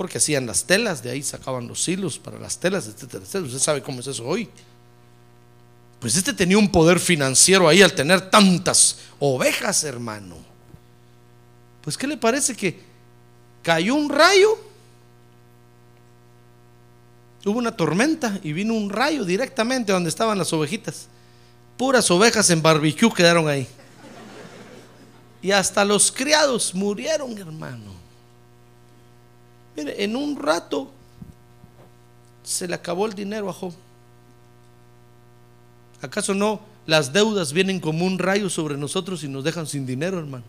[0.00, 3.44] Porque hacían las telas, de ahí sacaban los hilos para las telas, etcétera, etcétera.
[3.44, 4.48] Usted sabe cómo es eso hoy.
[6.00, 10.36] Pues este tenía un poder financiero ahí al tener tantas ovejas, hermano.
[11.82, 12.80] Pues ¿qué le parece que
[13.62, 14.58] cayó un rayo?
[17.44, 21.08] Hubo una tormenta y vino un rayo directamente donde estaban las ovejitas.
[21.76, 23.68] Puras ovejas en barbecue quedaron ahí.
[25.42, 27.99] Y hasta los criados murieron, hermano.
[29.80, 30.90] Mire, en un rato
[32.44, 33.72] se le acabó el dinero a Job.
[36.02, 40.18] ¿Acaso no las deudas vienen como un rayo sobre nosotros y nos dejan sin dinero,
[40.18, 40.44] hermano?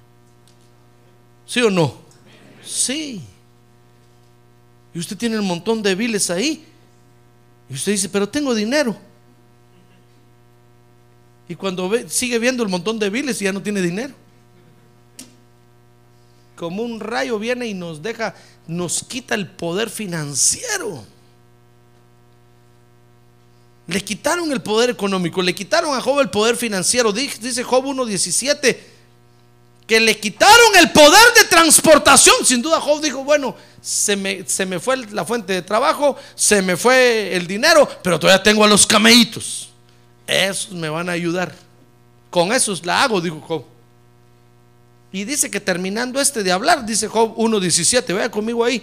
[1.45, 1.93] ¿Sí o no?
[2.61, 3.21] Sí.
[4.93, 6.65] Y usted tiene un montón de biles ahí.
[7.69, 8.97] Y usted dice, pero tengo dinero.
[11.47, 14.13] Y cuando ve, sigue viendo el montón de biles y ya no tiene dinero.
[16.61, 18.35] Como un rayo viene y nos deja,
[18.67, 21.03] nos quita el poder financiero.
[23.87, 27.11] Le quitaron el poder económico, le quitaron a Job el poder financiero.
[27.11, 28.77] Dice Job 1.17
[29.87, 32.45] que le quitaron el poder de transportación.
[32.45, 36.61] Sin duda Job dijo, bueno, se me, se me fue la fuente de trabajo, se
[36.61, 39.69] me fue el dinero, pero todavía tengo a los camellitos.
[40.27, 41.55] Esos me van a ayudar.
[42.29, 43.70] Con esos la hago, dijo Job.
[45.11, 48.81] Y dice que terminando este de hablar, dice Job 1.17, vaya conmigo ahí,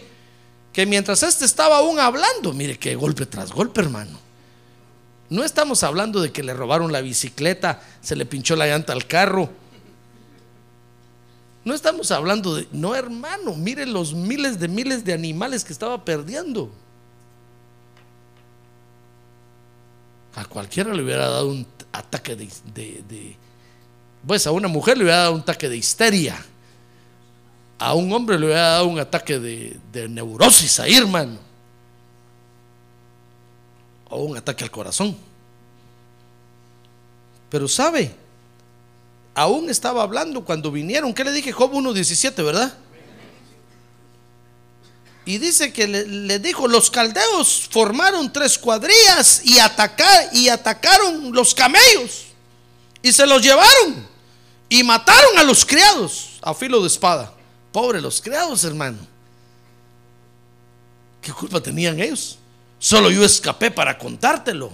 [0.72, 4.18] que mientras este estaba aún hablando, mire que golpe tras golpe, hermano.
[5.30, 9.06] No estamos hablando de que le robaron la bicicleta, se le pinchó la llanta al
[9.06, 9.50] carro.
[11.64, 16.02] No estamos hablando de, no hermano, mire los miles de miles de animales que estaba
[16.02, 16.70] perdiendo.
[20.34, 23.36] A cualquiera le hubiera dado un ataque de,
[24.26, 26.44] pues a una mujer le hubiera dado un ataque de histeria.
[27.78, 31.38] A un hombre le hubiera dado un ataque de, neurosis ahí, hermano.
[34.10, 35.16] O un ataque al corazón.
[37.48, 38.14] Pero sabe,
[39.34, 41.14] aún estaba hablando cuando vinieron.
[41.14, 41.52] ¿Qué le dije?
[41.52, 42.76] Job 1.17, ¿verdad?
[45.24, 49.58] Y dice que le, dijo, los caldeos formaron tres cuadrillas y,
[50.32, 52.28] y atacaron los camellos.
[53.02, 54.07] Y se los llevaron.
[54.68, 57.32] Y mataron a los criados a filo de espada.
[57.72, 58.98] Pobre los criados, hermano.
[61.22, 62.38] ¿Qué culpa tenían ellos?
[62.78, 64.70] Solo yo escapé para contártelo.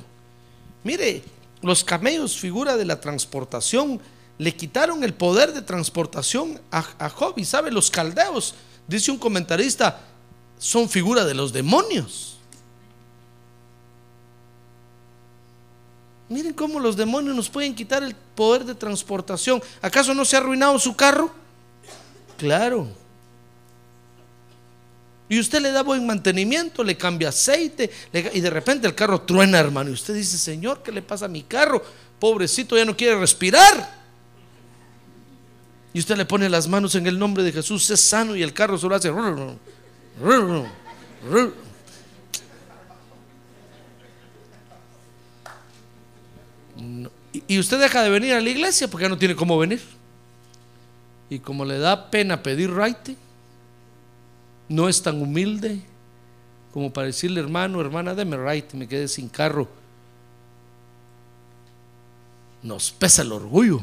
[0.82, 1.22] Mire,
[1.62, 4.00] los camellos, figura de la transportación,
[4.36, 7.34] le quitaron el poder de transportación a, a Job.
[7.38, 8.54] Y sabe, los caldeos,
[8.86, 10.00] dice un comentarista,
[10.58, 12.33] son figura de los demonios.
[16.28, 19.62] Miren cómo los demonios nos pueden quitar el poder de transportación.
[19.82, 21.30] ¿Acaso no se ha arruinado su carro?
[22.38, 22.88] Claro.
[25.28, 29.58] Y usted le da buen mantenimiento, le cambia aceite y de repente el carro truena,
[29.58, 29.90] hermano.
[29.90, 31.82] Y usted dice, Señor, ¿qué le pasa a mi carro?
[32.18, 34.04] Pobrecito, ya no quiere respirar.
[35.92, 38.52] Y usted le pone las manos en el nombre de Jesús, es sano y el
[38.52, 39.12] carro solo hace...
[47.48, 49.82] Y usted deja de venir a la iglesia porque ya no tiene cómo venir.
[51.30, 53.16] Y como le da pena pedir raite,
[54.68, 55.80] no es tan humilde
[56.72, 59.68] como para decirle, hermano, hermana, deme raite, me quedé sin carro.
[62.62, 63.82] Nos pesa el orgullo.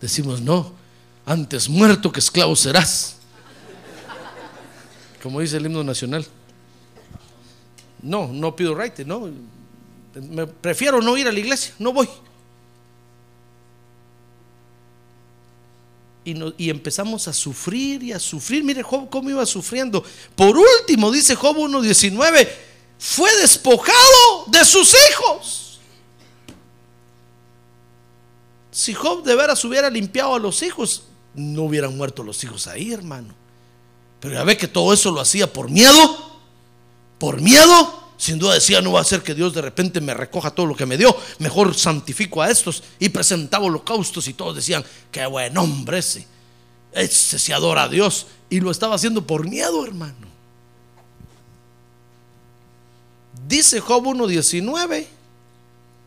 [0.00, 0.72] Decimos, no,
[1.24, 3.16] antes muerto que esclavo serás
[5.26, 6.24] como dice el himno nacional.
[8.00, 9.28] No, no pido right, no.
[10.22, 12.08] Me prefiero no ir a la iglesia, no voy.
[16.24, 18.64] Y, y, empezamos a sufrir y a sufrir.
[18.64, 20.02] Mire Job cómo iba sufriendo.
[20.34, 22.48] Por último, dice Job 1.19,
[22.98, 25.78] fue despojado de sus hijos.
[28.72, 32.92] Si Job de veras hubiera limpiado a los hijos, no hubieran muerto los hijos ahí,
[32.92, 33.34] hermano.
[34.20, 36.38] Pero ya ve que todo eso lo hacía por miedo.
[37.18, 38.05] Por miedo.
[38.16, 40.74] Sin duda decía, no va a ser que Dios de repente me recoja todo lo
[40.74, 41.14] que me dio.
[41.38, 42.82] Mejor santifico a estos.
[42.98, 46.26] Y presentaba holocaustos y todos decían, qué buen hombre ese.
[46.92, 48.26] Ese se adora a Dios.
[48.48, 50.26] Y lo estaba haciendo por miedo, hermano.
[53.46, 55.06] Dice Job 1.19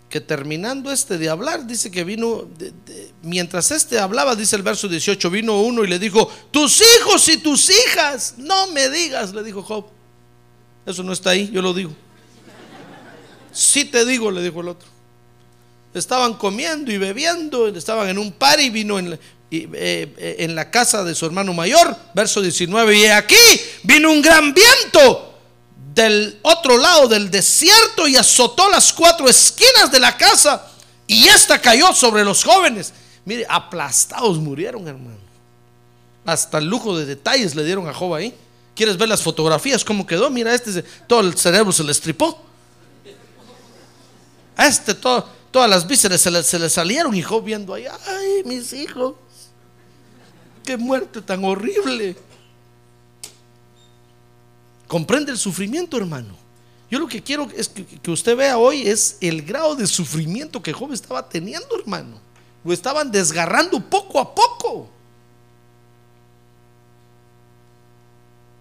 [0.10, 2.48] que terminando este de hablar, dice que vino,
[3.22, 7.38] mientras este hablaba, dice el verso 18, vino uno y le dijo, tus hijos y
[7.38, 9.99] tus hijas, no me digas, le dijo Job.
[10.90, 11.92] Eso no está ahí, yo lo digo.
[13.52, 14.88] Sí te digo, le dijo el otro.
[15.94, 19.20] Estaban comiendo y bebiendo, estaban en un par y vino en la, eh,
[19.72, 23.36] eh, en la casa de su hermano mayor, verso 19, y aquí
[23.84, 25.36] vino un gran viento
[25.94, 30.72] del otro lado del desierto y azotó las cuatro esquinas de la casa
[31.06, 32.94] y esta cayó sobre los jóvenes.
[33.26, 35.20] Mire, aplastados murieron, hermano.
[36.26, 38.34] Hasta el lujo de detalles le dieron a Job ahí.
[38.80, 39.84] ¿Quieres ver las fotografías?
[39.84, 40.30] ¿Cómo quedó?
[40.30, 42.42] Mira, este todo el cerebro se le estripó.
[44.56, 48.44] A este todo, todas las vísceras se le, se salieron y Job viendo ahí, ay,
[48.46, 49.16] mis hijos,
[50.64, 52.16] qué muerte tan horrible.
[54.88, 56.34] Comprende el sufrimiento, hermano.
[56.90, 60.72] Yo lo que quiero es que, usted vea hoy es el grado de sufrimiento que
[60.72, 62.22] Job estaba teniendo, hermano.
[62.64, 64.90] Lo estaban desgarrando poco a poco.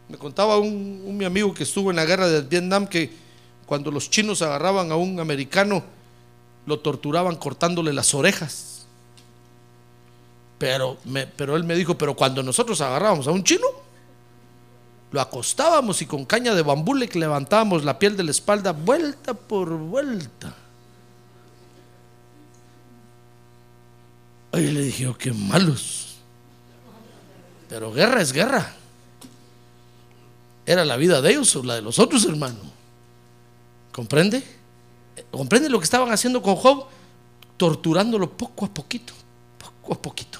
[0.08, 3.12] Me contaba un, mi amigo que estuvo en la guerra de Vietnam que
[3.66, 5.84] cuando los chinos agarraban a un americano,
[6.64, 8.86] lo torturaban cortándole las orejas.
[10.58, 10.96] Pero,
[11.36, 13.66] pero él me dijo, pero cuando nosotros agarrábamos a un chino,
[15.12, 19.34] lo acostábamos y con caña de bambú le levantábamos la piel de la espalda vuelta
[19.34, 20.54] por vuelta.
[24.52, 26.16] Ahí le dije, oh, qué malos.
[27.68, 28.74] Pero guerra es guerra.
[30.68, 32.60] Era la vida de ellos o la de los otros hermanos.
[33.90, 34.42] ¿Comprende?
[35.30, 36.84] ¿Comprende lo que estaban haciendo con Job?
[37.56, 39.14] Torturándolo poco a poquito,
[39.56, 40.38] poco a poquito.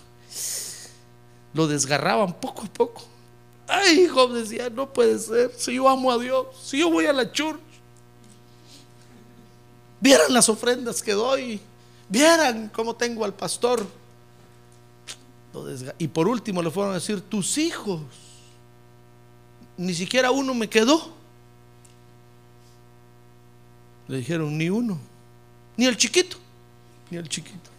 [1.54, 3.06] Lo desgarraban poco a poco.
[3.66, 5.50] Ay, Job decía, no puede ser.
[5.56, 7.62] Si yo amo a Dios, si yo voy a la church,
[9.98, 11.58] vieran las ofrendas que doy,
[12.06, 13.86] vieran cómo tengo al pastor.
[15.96, 18.02] Y por último le fueron a decir, tus hijos,
[19.78, 21.16] ni siquiera uno me quedó.
[24.08, 24.98] Le dijeron, ni uno,
[25.76, 26.36] ni el chiquito,
[27.10, 27.70] ni el chiquito.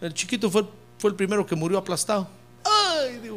[0.00, 0.64] El chiquito fue,
[0.98, 2.28] fue el primero que murió aplastado.
[2.64, 3.36] Ay, Dios.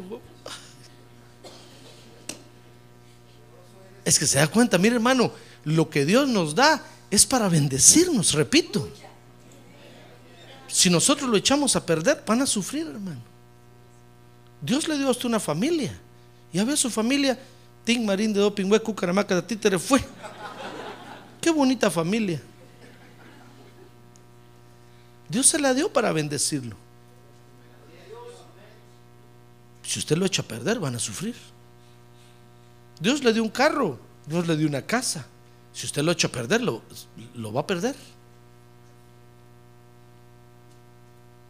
[4.06, 5.32] Es que se da cuenta, mire hermano,
[5.64, 8.88] lo que Dios nos da es para bendecirnos, repito.
[10.68, 13.22] Si nosotros lo echamos a perder, van a sufrir, hermano.
[14.62, 16.00] Dios le dio a usted una familia.
[16.54, 17.38] Y a ver su familia,
[17.84, 20.04] Tim Marín de Dopingüe, Cucaramaca de Títere fue.
[21.40, 22.42] Qué bonita familia.
[25.30, 26.76] Dios se la dio para bendecirlo.
[29.82, 31.36] Si usted lo echa a perder, van a sufrir.
[33.00, 35.26] Dios le dio un carro, Dios le dio una casa.
[35.74, 36.82] Si usted lo echa a perder, lo,
[37.36, 37.96] lo va a perder.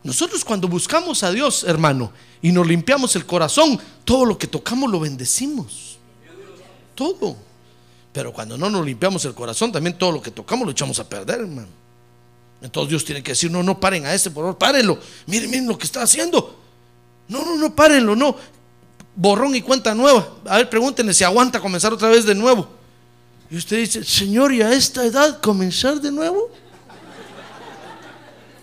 [0.04, 4.90] Nosotros cuando buscamos a Dios, hermano, y nos limpiamos el corazón, todo lo que tocamos
[4.90, 5.98] lo bendecimos.
[6.96, 7.36] Todo.
[8.12, 11.08] Pero cuando no nos limpiamos el corazón, también todo lo que tocamos lo echamos a
[11.08, 11.68] perder, hermano.
[12.62, 15.00] Entonces Dios tiene que decir, no, no paren a ese, por favor, párenlo.
[15.28, 16.60] Miren, miren lo que está haciendo.
[17.28, 18.36] No, no, no, párenlo, no.
[19.16, 20.28] Borrón y cuenta nueva.
[20.46, 22.68] A ver, pregúntenle si aguanta comenzar otra vez de nuevo.
[23.50, 26.50] Y usted dice, Señor, ¿y a esta edad comenzar de nuevo?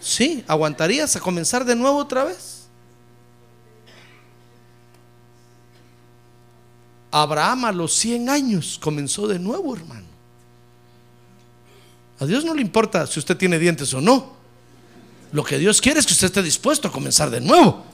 [0.09, 2.63] Sí, ¿aguantarías a comenzar de nuevo otra vez?
[7.11, 10.07] Abraham a los 100 años comenzó de nuevo, hermano.
[12.21, 14.33] A Dios no le importa si usted tiene dientes o no.
[15.31, 17.85] Lo que Dios quiere es que usted esté dispuesto a comenzar de nuevo.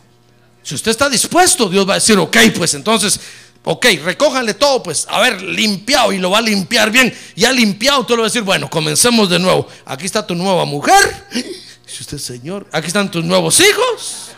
[0.62, 3.18] Si usted está dispuesto, Dios va a decir, ok, pues entonces,
[3.64, 7.12] ok, recójanle todo, pues, a ver, limpiado y lo va a limpiar bien.
[7.34, 9.66] Ya limpiado, tú le va a decir, bueno, comencemos de nuevo.
[9.84, 11.63] Aquí está tu nueva mujer.
[11.94, 14.30] Si usted, Señor, aquí están tus nuevos hijos.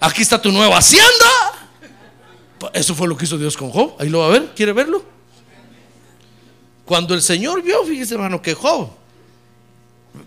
[0.00, 1.68] Aquí está tu nueva hacienda.
[2.72, 3.96] Eso fue lo que hizo Dios con Job.
[3.98, 4.54] Ahí lo va a ver.
[4.56, 5.04] ¿Quiere verlo?
[6.86, 8.88] Cuando el Señor vio, fíjese hermano, que Job.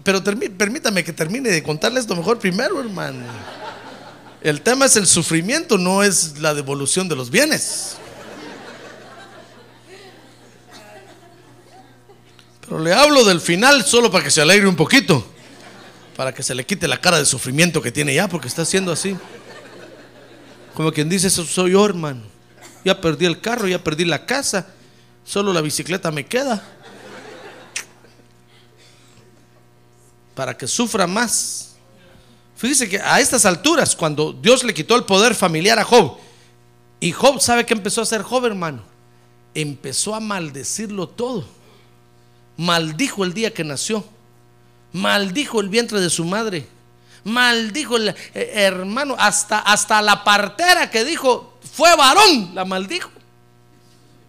[0.04, 3.26] Pero permítame que termine de contarle esto mejor primero, hermano.
[4.42, 7.98] El tema es el sufrimiento, no es la devolución de los bienes.
[12.62, 15.32] Pero le hablo del final solo para que se alegre un poquito.
[16.16, 18.92] Para que se le quite la cara de sufrimiento que tiene ya, porque está haciendo
[18.92, 19.18] así.
[20.74, 22.22] Como quien dice, eso soy yo, hermano.
[22.84, 24.68] Ya perdí el carro, ya perdí la casa.
[25.26, 26.64] Solo la bicicleta me queda.
[30.36, 31.76] Para que sufra más.
[32.56, 36.18] Fíjese que a estas alturas, cuando Dios le quitó el poder familiar a Job,
[37.00, 38.84] y Job sabe que empezó a hacer Job, hermano,
[39.54, 41.46] empezó a maldecirlo todo.
[42.58, 44.06] Maldijo el día que nació.
[44.96, 46.68] Maldijo el vientre de su madre
[47.26, 53.10] maldijo el eh, hermano, hasta, hasta la partera que dijo, fue varón, la maldijo.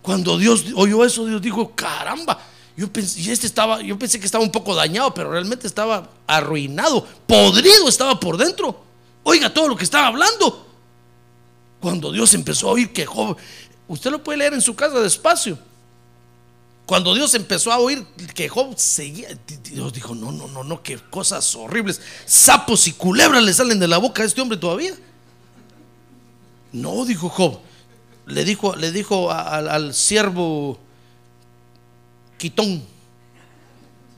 [0.02, 2.38] Cuando Dios oyó eso, Dios dijo, caramba,
[2.76, 6.08] yo pensé, y este estaba, yo pensé que estaba un poco dañado, pero realmente estaba
[6.26, 8.84] arruinado, podrido estaba por dentro.
[9.22, 10.66] Oiga todo lo que estaba hablando.
[11.80, 13.36] Cuando Dios empezó a oír que Job,
[13.88, 15.58] usted lo puede leer en su casa despacio.
[16.87, 20.97] Cuando Dios empezó a oír que Job seguía, Dios dijo, no, no, no, no, qué
[20.97, 22.01] cosas horribles.
[22.24, 24.95] Sapos y culebras le salen de la boca a este hombre todavía.
[26.70, 27.59] No, dijo Job.
[28.26, 30.78] Le dijo, le dijo al, siervo
[32.39, 32.84] Quitón,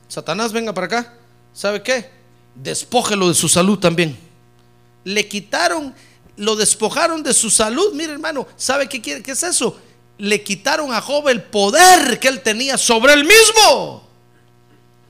[0.07, 1.13] Satanás, venga para acá.
[1.53, 2.11] ¿Sabe qué?
[2.53, 4.15] Despójelo de su salud también.
[5.03, 5.95] Le quitaron,
[6.37, 7.93] lo despojaron de su salud.
[7.93, 9.79] Mire, hermano, ¿sabe qué, quiere, qué es eso?
[10.19, 14.05] Le quitaron a Job el poder que él tenía sobre él mismo.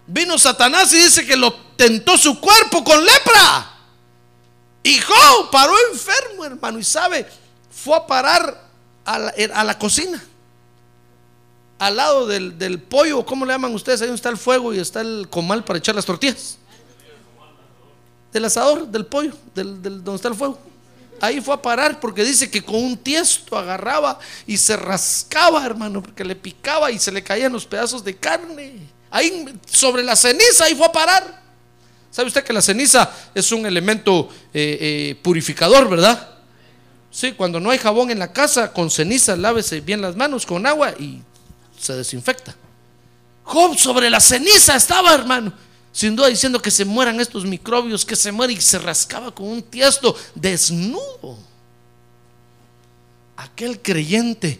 [0.05, 3.73] Vino Satanás y dice que lo tentó su cuerpo con lepra.
[4.83, 6.77] Y Job paró enfermo, hermano.
[6.79, 7.27] Y sabe,
[7.71, 8.69] fue a parar
[9.03, 10.23] a la, cocina.
[11.79, 14.03] Al lado del, pollo, ¿cómo le llaman ustedes?
[14.03, 16.59] Ahí está el fuego y está el comal para echar las tortillas.
[18.31, 20.59] del asador, del pollo, del- donde está el fuego.
[21.21, 26.01] Ahí fue a parar porque dice que con un tiesto agarraba y se rascaba, hermano,
[26.01, 28.79] porque le picaba y se le caían los pedazos de carne.
[29.11, 31.41] Ahí sobre la ceniza, ahí fue a parar.
[32.11, 36.29] ¿Sabe usted que la ceniza es un elemento eh, eh, purificador, verdad?
[37.11, 40.65] Sí, cuando no hay jabón en la casa, con ceniza lávese bien las manos con
[40.65, 41.21] agua y
[41.77, 42.55] se desinfecta.
[43.43, 45.53] Job sobre la ceniza estaba, hermano.
[45.91, 49.47] Sin duda diciendo que se mueran estos microbios, que se mueren y se rascaba con
[49.47, 51.37] un tiesto desnudo.
[53.35, 54.59] Aquel creyente,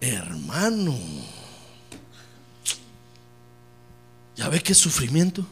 [0.00, 0.96] hermano.
[4.36, 5.44] ¿Ya ve qué sufrimiento?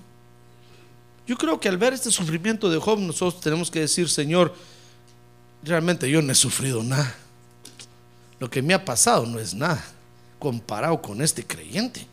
[1.26, 4.54] Yo creo que al ver este sufrimiento de Job, nosotros tenemos que decir, Señor,
[5.62, 7.16] realmente yo no he sufrido nada.
[8.38, 9.84] Lo que me ha pasado no es nada
[10.38, 12.06] comparado con este creyente.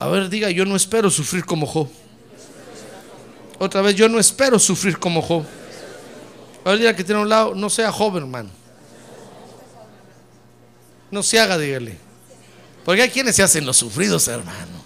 [0.00, 1.86] A ver, diga, yo no espero sufrir como Job.
[3.58, 5.44] Otra vez, yo no espero sufrir como Job.
[6.64, 8.48] A ver, diga que tiene un lado, no sea Job, hermano.
[11.10, 11.98] No se haga, dígale.
[12.82, 14.80] Porque hay quienes se hacen los sufridos, hermano.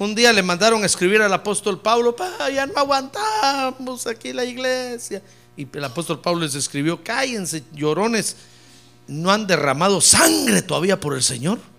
[0.00, 4.44] Un día le mandaron a escribir al apóstol Pablo, pa, ya no aguantamos aquí la
[4.44, 5.22] iglesia.
[5.56, 8.34] Y el apóstol Pablo les escribió, cállense, llorones,
[9.06, 11.75] no han derramado sangre todavía por el Señor.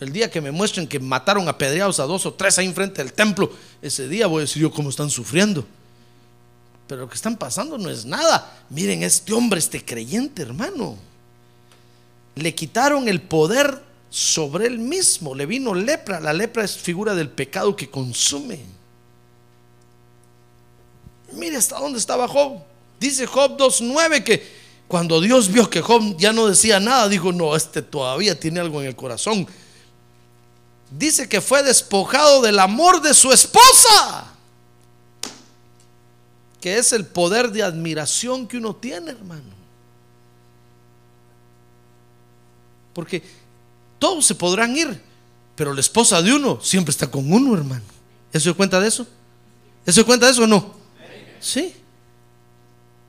[0.00, 3.12] El día que me muestren que mataron apedreados a dos o tres ahí enfrente del
[3.12, 5.66] templo, ese día voy a decir yo cómo están sufriendo.
[6.86, 8.64] Pero lo que están pasando no es nada.
[8.70, 10.96] Miren, este hombre, este creyente, hermano,
[12.36, 15.34] le quitaron el poder sobre él mismo.
[15.34, 16.20] Le vino lepra.
[16.20, 18.60] La lepra es figura del pecado que consume.
[21.32, 22.62] Mire hasta dónde estaba Job.
[22.98, 24.42] Dice Job 2.9 que
[24.88, 28.80] cuando Dios vio que Job ya no decía nada, dijo, no, este todavía tiene algo
[28.80, 29.46] en el corazón.
[30.90, 34.32] Dice que fue despojado del amor de su esposa,
[36.60, 39.58] que es el poder de admiración que uno tiene, hermano.
[42.94, 43.22] Porque
[43.98, 45.02] todos se podrán ir,
[45.54, 47.84] pero la esposa de uno siempre está con uno, hermano.
[48.32, 49.06] ¿Eso cuenta de eso?
[49.84, 50.74] ¿Eso cuenta de eso o no?
[51.40, 51.74] Sí.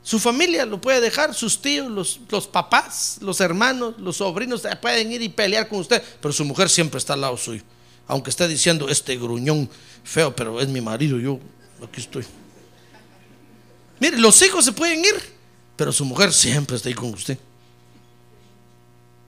[0.10, 5.12] Su familia lo puede dejar, sus tíos, los, papás, los hermanos, los sobrinos eh, pueden
[5.12, 7.62] ir y pelear con usted, pero su mujer siempre está al lado suyo.
[8.08, 9.70] Aunque esté diciendo este gruñón
[10.04, 11.40] feo, pero es mi marido, yo
[11.84, 12.26] aquí estoy.
[14.00, 15.14] Mire, los hijos se pueden ir,
[15.76, 17.38] pero su mujer siempre está ahí con usted.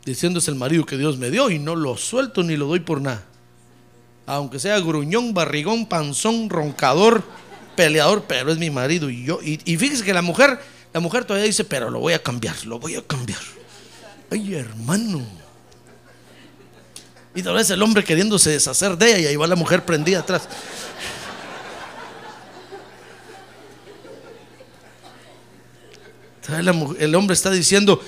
[0.04, 2.80] Diciendo es el marido que Dios me dio y no lo suelto ni lo doy
[2.80, 3.24] por nada.
[4.26, 7.24] Aunque sea gruñón, barrigón, panzón, roncador,
[7.76, 9.39] peleador, pero es mi marido y yo.
[9.41, 10.59] Y, fíjese que la mujer,
[10.93, 13.39] la mujer todavía dice, pero lo voy a cambiar, lo voy a cambiar.
[14.30, 15.26] Ay, hermano.
[17.34, 20.19] Y tal vez el hombre queriéndose deshacer de ella y ahí va la mujer prendida
[20.19, 20.47] atrás.
[26.99, 28.03] El hombre está diciendo,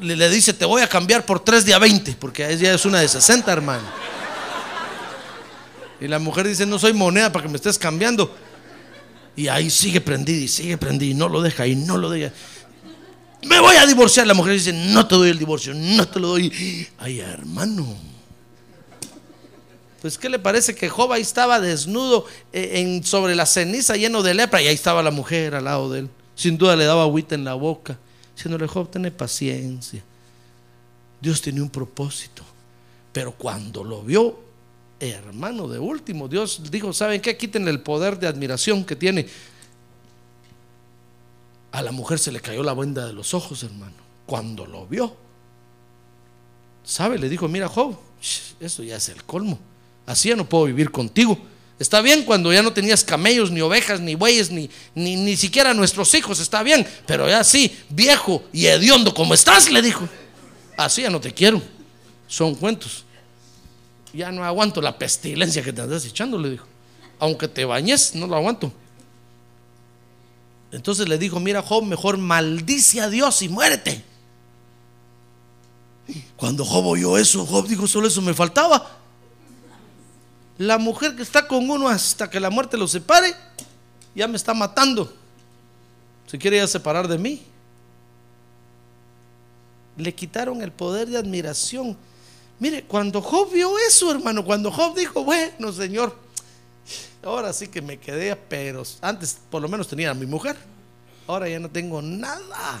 [0.00, 3.08] le dice, te voy a cambiar por tres días 20, porque ella es una de
[3.08, 3.84] 60, hermano.
[6.00, 8.34] Y la mujer dice, no soy moneda para que me estés cambiando.
[9.36, 12.32] Y ahí sigue prendida y sigue prendida y no lo deja y no lo deja.
[13.44, 14.26] Me voy a divorciar.
[14.26, 16.88] La mujer dice, no te doy el divorcio, no te lo doy.
[16.98, 17.86] Ay, hermano.
[20.00, 24.22] Pues, ¿qué le parece que Job ahí estaba desnudo eh, en, sobre la ceniza lleno
[24.22, 26.10] de lepra y ahí estaba la mujer al lado de él?
[26.34, 27.98] Sin duda le daba agüita en la boca,
[28.34, 30.02] diciéndole, Job, ten paciencia.
[31.20, 32.44] Dios tenía un propósito.
[33.12, 34.38] Pero cuando lo vio,
[35.00, 37.36] hermano, de último, Dios dijo, ¿saben qué?
[37.36, 39.26] Quítenle el poder de admiración que tiene.
[41.72, 43.94] A la mujer se le cayó la venda de los ojos, hermano.
[44.24, 45.14] Cuando lo vio,
[46.84, 47.18] ¿sabe?
[47.18, 47.96] Le dijo, mira, Job,
[48.60, 49.58] eso ya es el colmo.
[50.06, 51.38] Así ya no puedo vivir contigo.
[51.78, 55.74] Está bien cuando ya no tenías camellos, ni ovejas, ni bueyes, ni, ni, ni siquiera
[55.74, 56.86] nuestros hijos, está bien.
[57.06, 60.08] Pero ya sí, viejo y hediondo como estás, le dijo.
[60.76, 61.60] Así ya no te quiero.
[62.26, 63.05] Son cuentos.
[64.16, 66.66] Ya no aguanto la pestilencia que te andas echando, le dijo.
[67.18, 68.72] Aunque te bañes, no lo aguanto.
[70.72, 74.02] Entonces le dijo, mira Job, mejor maldice a Dios y muérete.
[76.36, 78.90] Cuando Job oyó eso, Job dijo, solo eso me faltaba.
[80.56, 83.34] La mujer que está con uno hasta que la muerte lo separe,
[84.14, 85.12] ya me está matando.
[86.26, 87.42] Se quiere ya separar de mí.
[89.98, 91.98] Le quitaron el poder de admiración.
[92.58, 96.16] Mire, cuando Job vio eso, hermano, cuando Job dijo, bueno, Señor,
[97.22, 100.56] ahora sí que me quedé, pero antes por lo menos tenía a mi mujer,
[101.26, 102.80] ahora ya no tengo nada.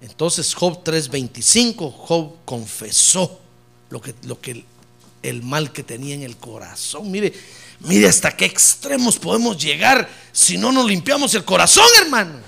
[0.00, 3.40] Entonces Job 3:25, Job confesó
[3.90, 4.64] lo que, lo que
[5.22, 7.10] el mal que tenía en el corazón.
[7.10, 7.32] Mire,
[7.80, 12.38] mire hasta qué extremos podemos llegar si no nos limpiamos el corazón, hermano.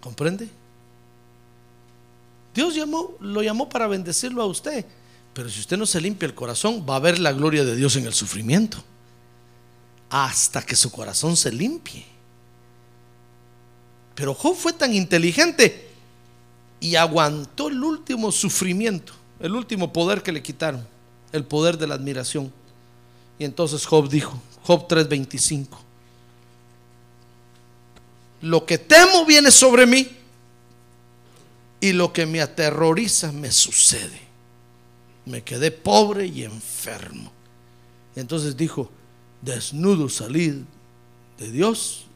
[0.00, 0.57] ¿Comprende?
[2.58, 4.84] Dios llamó, lo llamó para bendecirlo a usted.
[5.32, 7.94] Pero si usted no se limpia el corazón, va a ver la gloria de Dios
[7.94, 8.82] en el sufrimiento.
[10.10, 12.04] Hasta que su corazón se limpie.
[14.16, 15.88] Pero Job fue tan inteligente
[16.80, 20.84] y aguantó el último sufrimiento, el último poder que le quitaron,
[21.30, 22.52] el poder de la admiración.
[23.38, 25.68] Y entonces Job dijo, Job 3:25,
[28.42, 30.17] lo que temo viene sobre mí
[31.80, 34.20] y lo que me aterroriza me sucede.
[35.26, 37.32] Me quedé pobre y enfermo.
[38.16, 38.90] entonces dijo,
[39.42, 40.64] desnudo salí
[41.38, 42.06] de Dios,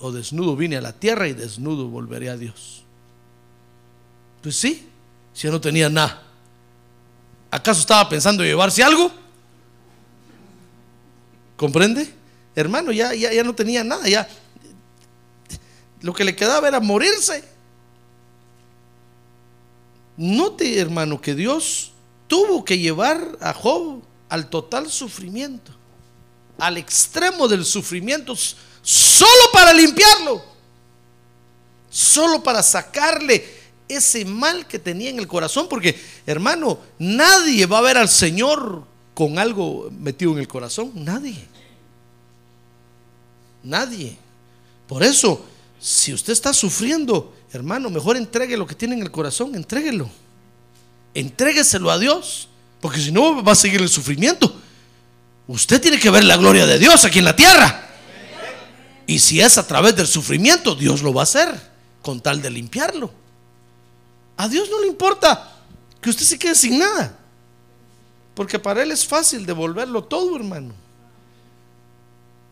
[0.00, 2.84] o desnudo vine a la tierra y desnudo volveré a Dios.
[4.42, 4.86] Pues sí,
[5.32, 6.22] si no tenía nada.
[7.50, 9.10] ¿Acaso estaba pensando llevarse algo?
[11.56, 12.14] ¿Comprende?
[12.54, 14.28] Hermano, ya, ya, ya no tenía nada, ya
[16.00, 17.44] lo que le quedaba era morirse.
[20.18, 21.92] Note, hermano, que Dios
[22.26, 25.70] tuvo que llevar a Job al total sufrimiento,
[26.58, 28.34] al extremo del sufrimiento,
[28.82, 30.42] solo para limpiarlo,
[31.88, 33.46] solo para sacarle
[33.88, 35.96] ese mal que tenía en el corazón, porque,
[36.26, 38.82] hermano, nadie va a ver al Señor
[39.14, 41.46] con algo metido en el corazón, nadie.
[43.62, 44.16] Nadie.
[44.88, 45.44] Por eso,
[45.78, 50.08] si usted está sufriendo, hermano, mejor entregue lo que tiene en el corazón, entréguelo.
[51.14, 52.48] Entrégueselo a Dios,
[52.80, 54.60] porque si no va a seguir el sufrimiento.
[55.46, 57.86] Usted tiene que ver la gloria de Dios aquí en la tierra.
[59.06, 61.48] Y si es a través del sufrimiento, Dios lo va a hacer,
[62.02, 63.10] con tal de limpiarlo.
[64.36, 65.56] A Dios no le importa
[66.00, 67.16] que usted se quede sin nada,
[68.34, 70.74] porque para Él es fácil devolverlo todo, hermano.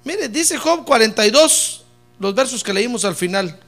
[0.03, 1.85] Mire, dice Job 42,
[2.19, 3.61] los versos que leímos al final.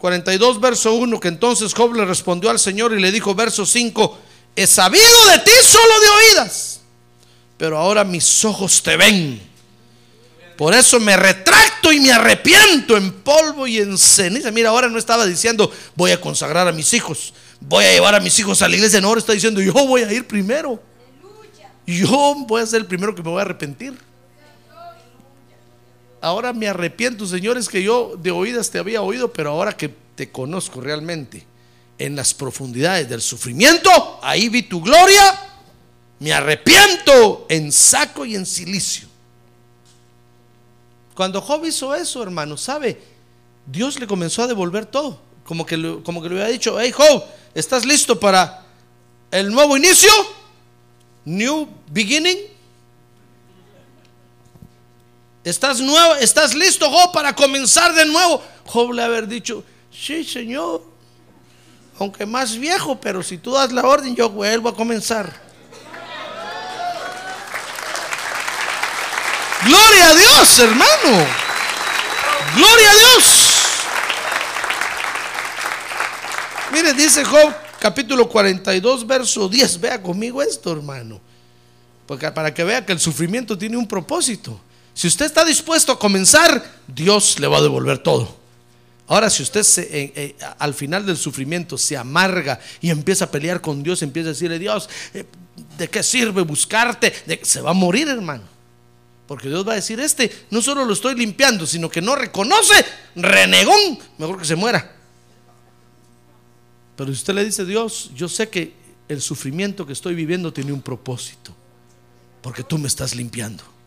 [0.00, 4.18] 42, verso 1, que entonces Job le respondió al Señor y le dijo, verso 5,
[4.56, 6.80] he sabido de ti solo de oídas,
[7.56, 9.40] pero ahora mis ojos te ven.
[10.56, 14.50] Por eso me retracto y me arrepiento en polvo y en ceniza.
[14.50, 18.20] Mira, ahora no estaba diciendo, voy a consagrar a mis hijos, voy a llevar a
[18.20, 19.00] mis hijos a la iglesia.
[19.00, 20.82] No, ahora está diciendo, yo voy a ir primero.
[21.86, 23.98] Yo voy a ser el primero que me voy a arrepentir.
[26.20, 30.30] Ahora me arrepiento, señores, que yo de oídas te había oído, pero ahora que te
[30.30, 31.46] conozco realmente
[31.98, 35.22] en las profundidades del sufrimiento, ahí vi tu gloria,
[36.18, 39.08] me arrepiento en saco y en silicio.
[41.14, 43.00] Cuando Job hizo eso, hermano, ¿sabe?
[43.66, 45.20] Dios le comenzó a devolver todo.
[45.44, 48.64] Como que, como que le había dicho, hey Job, ¿estás listo para
[49.30, 50.10] el nuevo inicio?
[51.24, 52.38] New beginning.
[55.50, 58.40] ¿Estás, nuevo, ¿Estás listo, Job, para comenzar de nuevo?
[58.66, 60.80] Job le haber dicho, sí, Señor,
[61.98, 65.28] aunque más viejo, pero si tú das la orden, yo vuelvo a comenzar.
[69.64, 71.26] Gloria a Dios, hermano.
[72.54, 73.24] Gloria a Dios.
[76.70, 79.80] Mire, dice Job capítulo 42, verso 10.
[79.80, 81.20] Vea conmigo esto, hermano.
[82.06, 84.60] Porque para que vea que el sufrimiento tiene un propósito.
[85.00, 88.36] Si usted está dispuesto a comenzar, Dios le va a devolver todo.
[89.06, 93.62] Ahora, si usted eh, eh, al final del sufrimiento se amarga y empieza a pelear
[93.62, 95.24] con Dios, empieza a decirle, Dios, eh,
[95.78, 97.14] ¿de qué sirve buscarte?
[97.40, 98.42] se va a morir, hermano.
[99.26, 102.84] Porque Dios va a decir, este no solo lo estoy limpiando, sino que no reconoce,
[103.16, 104.96] renegón, mejor que se muera.
[106.94, 108.74] Pero si usted le dice, Dios, yo sé que
[109.08, 111.56] el sufrimiento que estoy viviendo tiene un propósito,
[112.42, 113.79] porque tú me estás limpiando.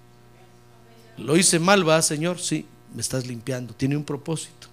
[1.17, 4.67] Lo hice mal, va, Señor, sí, me estás limpiando, tiene un propósito.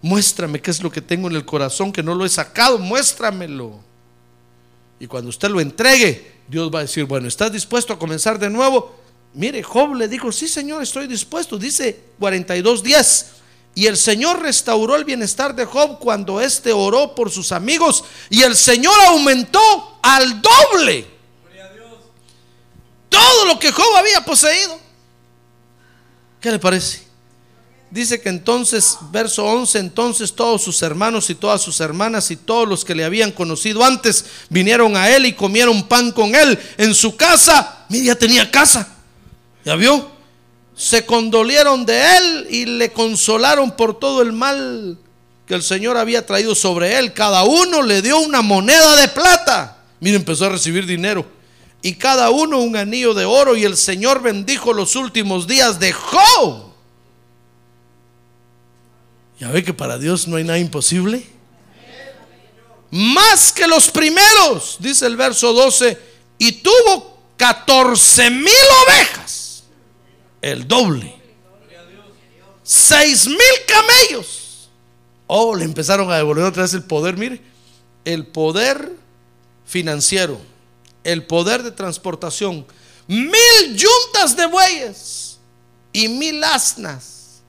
[0.00, 3.80] Muéstrame qué es lo que tengo en el corazón que no lo he sacado, muéstramelo.
[5.00, 8.50] Y cuando usted lo entregue, Dios va a decir, bueno, ¿estás dispuesto a comenzar de
[8.50, 8.96] nuevo?
[9.34, 11.58] Mire, Job le dijo, sí, Señor, estoy dispuesto.
[11.58, 13.32] Dice 42 días.
[13.74, 18.04] Y el Señor restauró el bienestar de Job cuando éste oró por sus amigos.
[18.30, 19.60] Y el Señor aumentó
[20.02, 21.17] al doble
[23.08, 24.78] todo lo que Job había poseído.
[26.40, 27.08] ¿Qué le parece?
[27.90, 32.68] Dice que entonces, verso 11, entonces todos sus hermanos y todas sus hermanas y todos
[32.68, 36.94] los que le habían conocido antes vinieron a él y comieron pan con él en
[36.94, 37.86] su casa.
[37.88, 38.94] Mira, ya tenía casa.
[39.64, 40.10] ¿Ya vio?
[40.76, 44.98] Se condolieron de él y le consolaron por todo el mal
[45.48, 49.78] que el Señor había traído sobre él, cada uno le dio una moneda de plata.
[49.98, 51.26] Mire, empezó a recibir dinero.
[51.82, 53.56] Y cada uno un anillo de oro.
[53.56, 56.64] Y el Señor bendijo los últimos días de Job.
[59.38, 61.24] Ya ve que para Dios no hay nada imposible.
[62.90, 65.98] Más que los primeros, dice el verso 12.
[66.38, 68.52] Y tuvo 14 mil
[68.86, 69.64] ovejas.
[70.40, 71.14] El doble.
[72.62, 74.48] Seis mil camellos
[75.30, 77.40] Oh, le empezaron a devolver otra vez el poder, mire,
[78.06, 78.92] el poder
[79.66, 80.40] financiero,
[81.08, 82.66] el poder de transportación,
[83.06, 85.38] mil yuntas de bueyes
[85.92, 87.40] y mil asnas,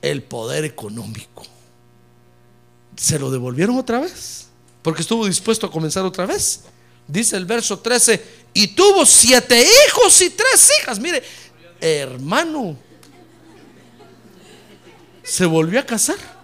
[0.00, 1.44] el poder económico.
[2.96, 4.46] Se lo devolvieron otra vez,
[4.82, 6.62] porque estuvo dispuesto a comenzar otra vez.
[7.08, 8.24] Dice el verso 13,
[8.54, 11.00] y tuvo siete hijos y tres hijas.
[11.00, 11.22] Mire,
[11.80, 12.78] hermano,
[15.24, 16.36] se volvió a casar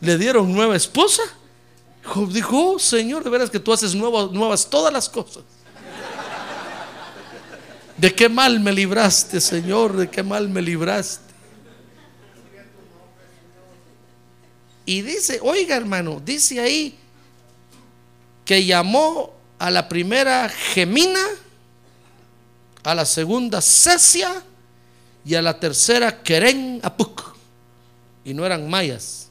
[0.00, 1.22] le dieron nueva esposa.
[2.30, 5.42] Dijo, oh, Señor, de veras que tú haces nuevas, todas las cosas.
[7.96, 9.96] ¿De qué mal me libraste, Señor?
[9.96, 11.24] ¿De qué mal me libraste?
[14.84, 16.96] Y dice, oiga hermano, dice ahí
[18.44, 21.24] que llamó a la primera Gemina,
[22.84, 24.44] a la segunda Cesia
[25.24, 27.34] y a la tercera Keren Apuk.
[28.24, 29.25] Y no eran mayas.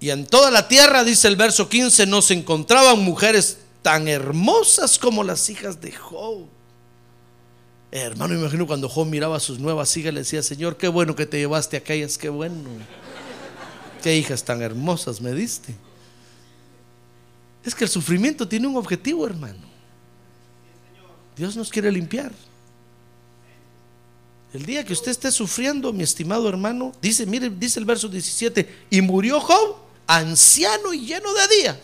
[0.00, 4.98] Y en toda la tierra, dice el verso 15, no se encontraban mujeres tan hermosas
[4.98, 6.46] como las hijas de Job.
[7.90, 11.26] hermano, imagino cuando Job miraba a sus nuevas hijas, le decía, Señor, qué bueno que
[11.26, 12.62] te llevaste a aquellas, qué bueno.
[14.02, 15.74] Qué hijas tan hermosas me diste.
[17.64, 19.68] Es que el sufrimiento tiene un objetivo, hermano.
[21.36, 22.32] Dios nos quiere limpiar.
[24.52, 28.86] El día que usted esté sufriendo, mi estimado hermano, dice, mire, dice el verso 17,
[28.90, 29.76] y murió Job,
[30.06, 31.78] anciano y lleno de días,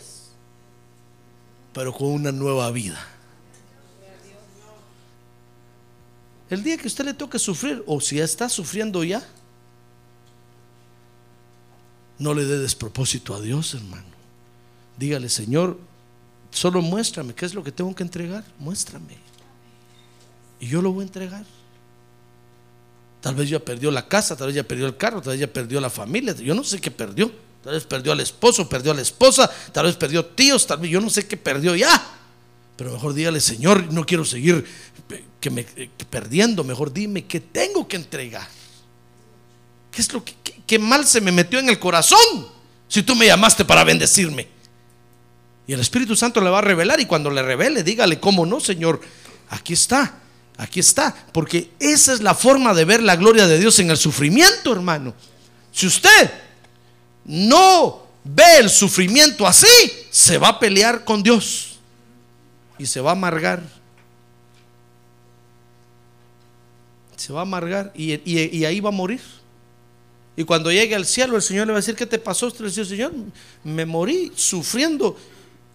[1.73, 2.99] pero con una nueva vida.
[6.49, 9.25] El día que usted le toque sufrir, o si está sufriendo ya,
[12.19, 14.07] no le dé despropósito a Dios, hermano.
[14.97, 15.77] Dígale, Señor,
[16.51, 19.17] solo muéstrame qué es lo que tengo que entregar, muéstrame.
[20.59, 21.45] Y yo lo voy a entregar.
[23.21, 25.47] Tal vez ya perdió la casa, tal vez ya perdió el carro, tal vez ya
[25.47, 26.33] perdió la familia.
[26.35, 27.31] Yo no sé qué perdió.
[27.63, 30.89] Tal vez perdió al esposo, perdió a la esposa, tal vez perdió tíos, tal vez
[30.89, 32.01] yo no sé qué perdió ya.
[32.77, 34.63] Pero mejor dígale, Señor, no quiero seguir
[35.41, 35.63] que me,
[36.09, 36.63] perdiendo.
[36.63, 38.47] Mejor dime qué tengo que entregar.
[39.91, 40.33] ¿Qué es lo que
[40.65, 42.19] qué mal se me metió en el corazón?
[42.87, 44.47] Si tú me llamaste para bendecirme.
[45.65, 48.59] Y el Espíritu Santo le va a revelar y cuando le revele, dígale, ¿cómo no,
[48.59, 49.01] Señor?
[49.49, 50.19] Aquí está.
[50.57, 53.97] Aquí está, porque esa es la forma de ver la gloria de Dios en el
[53.97, 55.13] sufrimiento, hermano.
[55.71, 56.31] Si usted
[57.25, 59.67] no ve el sufrimiento así,
[60.09, 61.77] se va a pelear con Dios
[62.79, 63.61] y se va a amargar.
[67.15, 69.21] Se va a amargar y, ahí va a morir.
[70.35, 72.47] Y cuando llegue al cielo, el Señor le va a decir: ¿Qué te pasó?
[72.47, 73.11] Usted le dice: Señor,
[73.63, 75.17] me morí sufriendo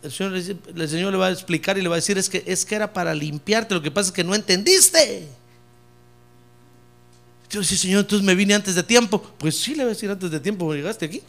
[0.03, 2.75] el Señor, le va a explicar y le va a decir, es que, es que
[2.75, 5.29] era para limpiarte, lo que pasa es que no entendiste.
[7.51, 9.23] Yo decía, Señor, entonces me vine antes de tiempo.
[9.39, 11.23] Pues sí, le voy a decir antes de tiempo, llegaste aquí.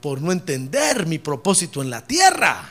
[0.00, 2.66] Por no entender mi propósito en la tierra.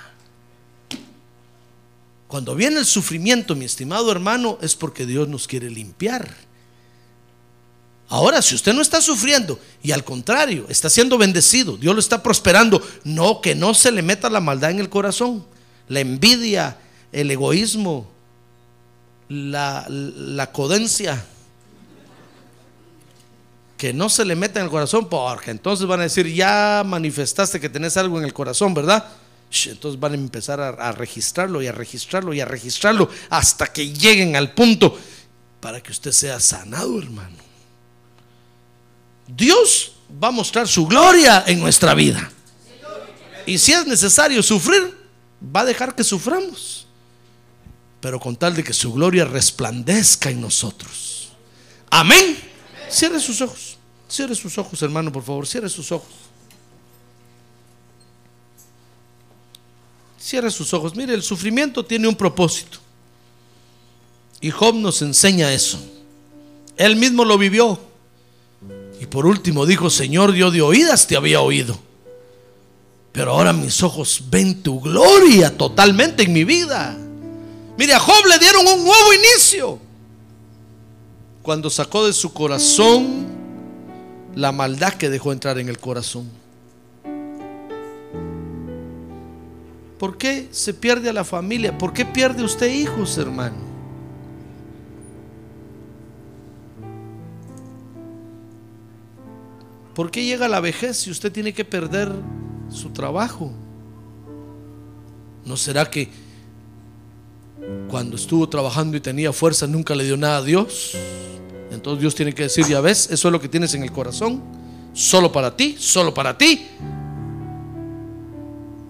[2.28, 6.36] Cuando viene el sufrimiento, mi estimado hermano, es porque Dios nos quiere limpiar.
[8.08, 12.22] Ahora, si usted no está sufriendo y al contrario, está siendo bendecido, Dios lo está
[12.22, 15.44] prosperando, no, que no se le meta la maldad en el corazón,
[15.88, 16.78] la envidia,
[17.12, 18.08] el egoísmo,
[19.28, 21.26] la, codencia,
[23.76, 27.60] que no se le meta en el corazón, porque entonces van a decir, ya manifestaste
[27.60, 29.04] que tenés algo en el corazón, ¿verdad?
[29.66, 33.92] Entonces van a empezar a, a registrarlo y a registrarlo y a registrarlo hasta que
[33.92, 34.98] lleguen al punto
[35.60, 37.45] para que usted sea sanado, hermano.
[39.28, 42.32] Dios va a mostrar su gloria en nuestra vida.
[43.46, 44.96] Y si es necesario sufrir,
[45.56, 46.88] va a dejar que suframos.
[48.02, 51.30] Pero con tal de que su gloria resplandezca en nosotros.
[51.90, 52.38] Amén.
[52.90, 53.78] Cierre sus ojos.
[54.08, 55.48] Cierre sus ojos, hermano, por favor.
[55.48, 56.14] Cierre sus ojos.
[60.20, 60.96] Cierre sus ojos.
[60.96, 62.80] Mire, el sufrimiento tiene un propósito.
[64.42, 65.80] Y Job nos enseña eso.
[66.78, 67.80] Él mismo lo vivió.
[69.06, 71.78] Y por último dijo, Señor, Dios de oídas te había oído.
[73.12, 76.98] Pero ahora mis ojos ven tu gloria totalmente en mi vida.
[77.78, 79.78] Mire, a Job le dieron un nuevo inicio.
[81.44, 83.28] cuando sacó de su corazón
[84.34, 86.28] la maldad que dejó entrar en el corazón.
[90.00, 91.78] ¿Por qué se pierde a la familia?
[91.78, 93.75] ¿Por qué pierde usted hijos, hermano?
[99.96, 102.12] ¿Por qué llega la vejez si usted tiene que perder
[102.70, 103.54] su trabajo?
[105.46, 106.10] ¿No será que
[107.88, 110.98] cuando estuvo trabajando y tenía fuerza nunca le dio nada a Dios?
[111.72, 114.44] Entonces Dios tiene que decir, ya ves, eso es lo que tienes en el corazón,
[114.94, 116.68] solo para ti, solo para ti.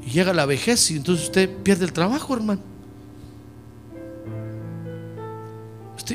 [0.07, 2.74] Y llega la vejez y entonces usted pierde el trabajo, hermano.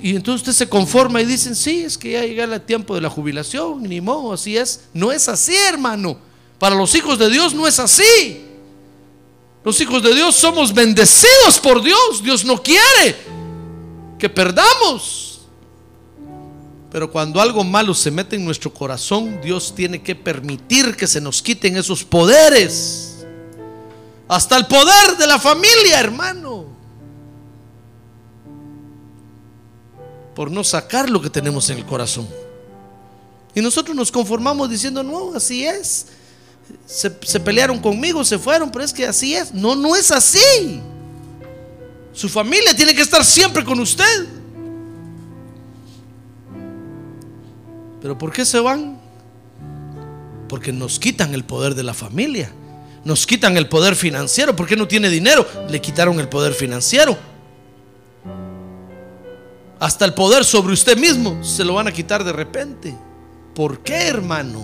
[0.03, 3.01] Y entonces usted se conforma y dicen, sí, es que ya llega el tiempo de
[3.01, 4.83] la jubilación, ni modo, así es.
[4.93, 6.19] No es así, hermano.
[6.59, 8.45] Para los hijos de Dios no es así.
[9.65, 12.23] Los hijos de Dios somos bendecidos por Dios.
[12.23, 13.17] Dios no quiere
[14.19, 15.41] que perdamos.
[16.91, 21.21] Pero cuando algo malo se mete en nuestro corazón, Dios tiene que permitir que se
[21.21, 23.25] nos quiten esos poderes.
[24.29, 26.67] Hasta el poder de la familia, hermano.
[30.41, 32.27] Por no sacar lo que tenemos en el corazón.
[33.55, 36.07] Y nosotros nos conformamos diciendo, no, así es
[36.87, 39.53] se, pelearon conmigo, se fueron, pero es que así es.
[39.53, 40.81] No, no es así.
[42.15, 44.27] Su familia tiene que estar siempre con usted.
[48.01, 48.99] Pero ¿por qué se van?
[50.49, 52.51] Porque nos quitan el poder de la familia.
[53.05, 54.57] Nos quitan el poder financiero.
[54.57, 55.47] ¿Por qué no tiene dinero?
[55.69, 57.30] Le quitaron el poder financiero.
[59.81, 62.95] Hasta el poder sobre usted mismo se lo van a quitar de repente.
[63.55, 64.63] ¿Por qué, hermano?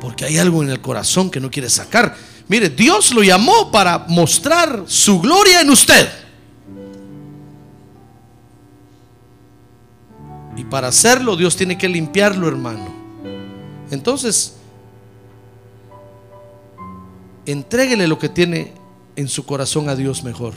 [0.00, 2.16] Porque hay algo en el corazón que no quiere sacar.
[2.48, 6.08] Mire, Dios lo llamó para mostrar su gloria en usted.
[10.56, 12.88] Y para hacerlo Dios tiene que limpiarlo, hermano.
[13.90, 14.54] Entonces,
[17.44, 18.72] entréguele lo que tiene
[19.16, 20.54] en su corazón a Dios mejor.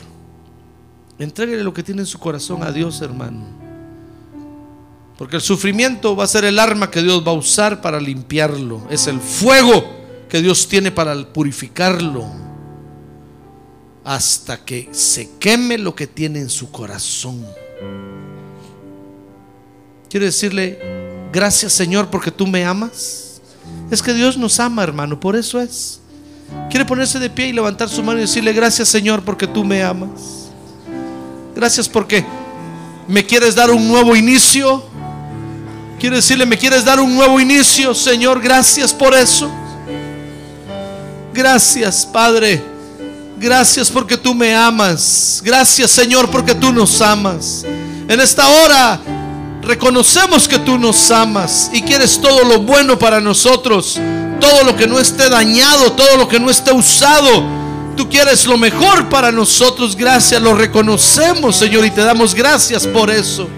[1.18, 3.64] Entréguele lo que tiene en su corazón a Dios, hermano.
[5.16, 8.82] Porque el sufrimiento va a ser el arma que Dios va a usar para limpiarlo.
[8.90, 9.84] Es el fuego
[10.28, 12.24] que Dios tiene para purificarlo.
[14.02, 17.46] Hasta que se queme lo que tiene en su corazón.
[20.10, 20.78] Quiero decirle,
[21.32, 23.40] gracias Señor porque tú me amas.
[23.90, 26.00] Es que Dios nos ama, hermano, por eso es.
[26.68, 29.82] Quiere ponerse de pie y levantar su mano y decirle, gracias Señor porque tú me
[29.82, 30.43] amas.
[31.54, 32.24] Gracias porque
[33.06, 34.82] me quieres dar un nuevo inicio
[36.04, 37.94] Quiero decirle, ¿me quieres dar un nuevo inicio?
[37.94, 39.50] Señor, gracias por eso.
[41.32, 42.62] Gracias, Padre.
[43.38, 45.40] Gracias porque tú me amas.
[45.42, 47.64] Gracias, Señor, porque tú nos amas.
[48.06, 49.00] En esta hora
[49.62, 53.98] reconocemos que tú nos amas y quieres todo lo bueno para nosotros.
[54.38, 57.63] Todo lo que no esté dañado, todo lo que no esté usado.
[57.96, 59.96] Tú quieres lo mejor para nosotros.
[59.96, 63.48] Gracias, lo reconocemos, Señor, y te damos gracias por eso.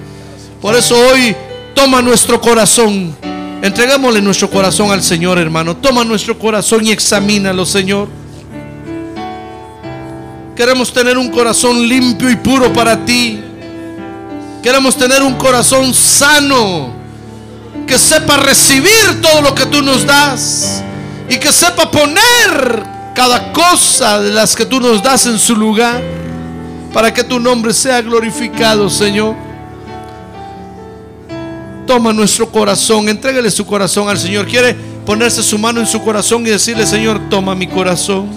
[0.61, 1.35] Por eso hoy
[1.77, 3.15] Toma nuestro corazón.
[3.61, 5.77] Entregámosle nuestro corazón al Señor, hermano.
[5.77, 8.09] Toma nuestro corazón y examínalo, Señor.
[10.57, 13.43] Queremos tener un corazón limpio y puro para ti.
[14.63, 16.95] Queremos tener un corazón sano.
[17.87, 20.83] Que sepa recibir todo lo que tú nos das.
[21.29, 26.03] Y que sepa poner cada cosa de las que tú nos das en su lugar.
[26.93, 29.35] Para que tu nombre sea glorificado, Señor.
[31.87, 34.47] Toma nuestro corazón, entrégale su corazón al Señor.
[34.47, 38.29] Quiere ponerse su mano en su corazón y decirle, Señor, toma mi corazón.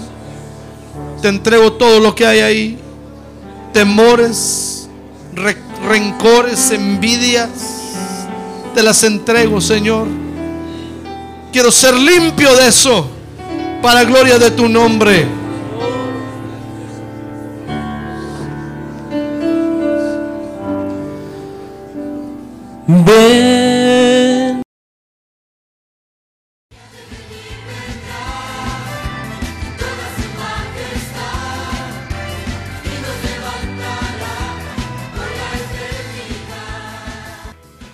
[1.20, 2.78] Te entrego todo lo que hay ahí.
[3.72, 4.88] Temores,
[5.86, 7.50] rencores, envidias.
[8.74, 10.06] Te las entrego, Señor.
[11.52, 13.19] Quiero ser limpio de eso
[13.82, 15.40] para gloria de tu nombre.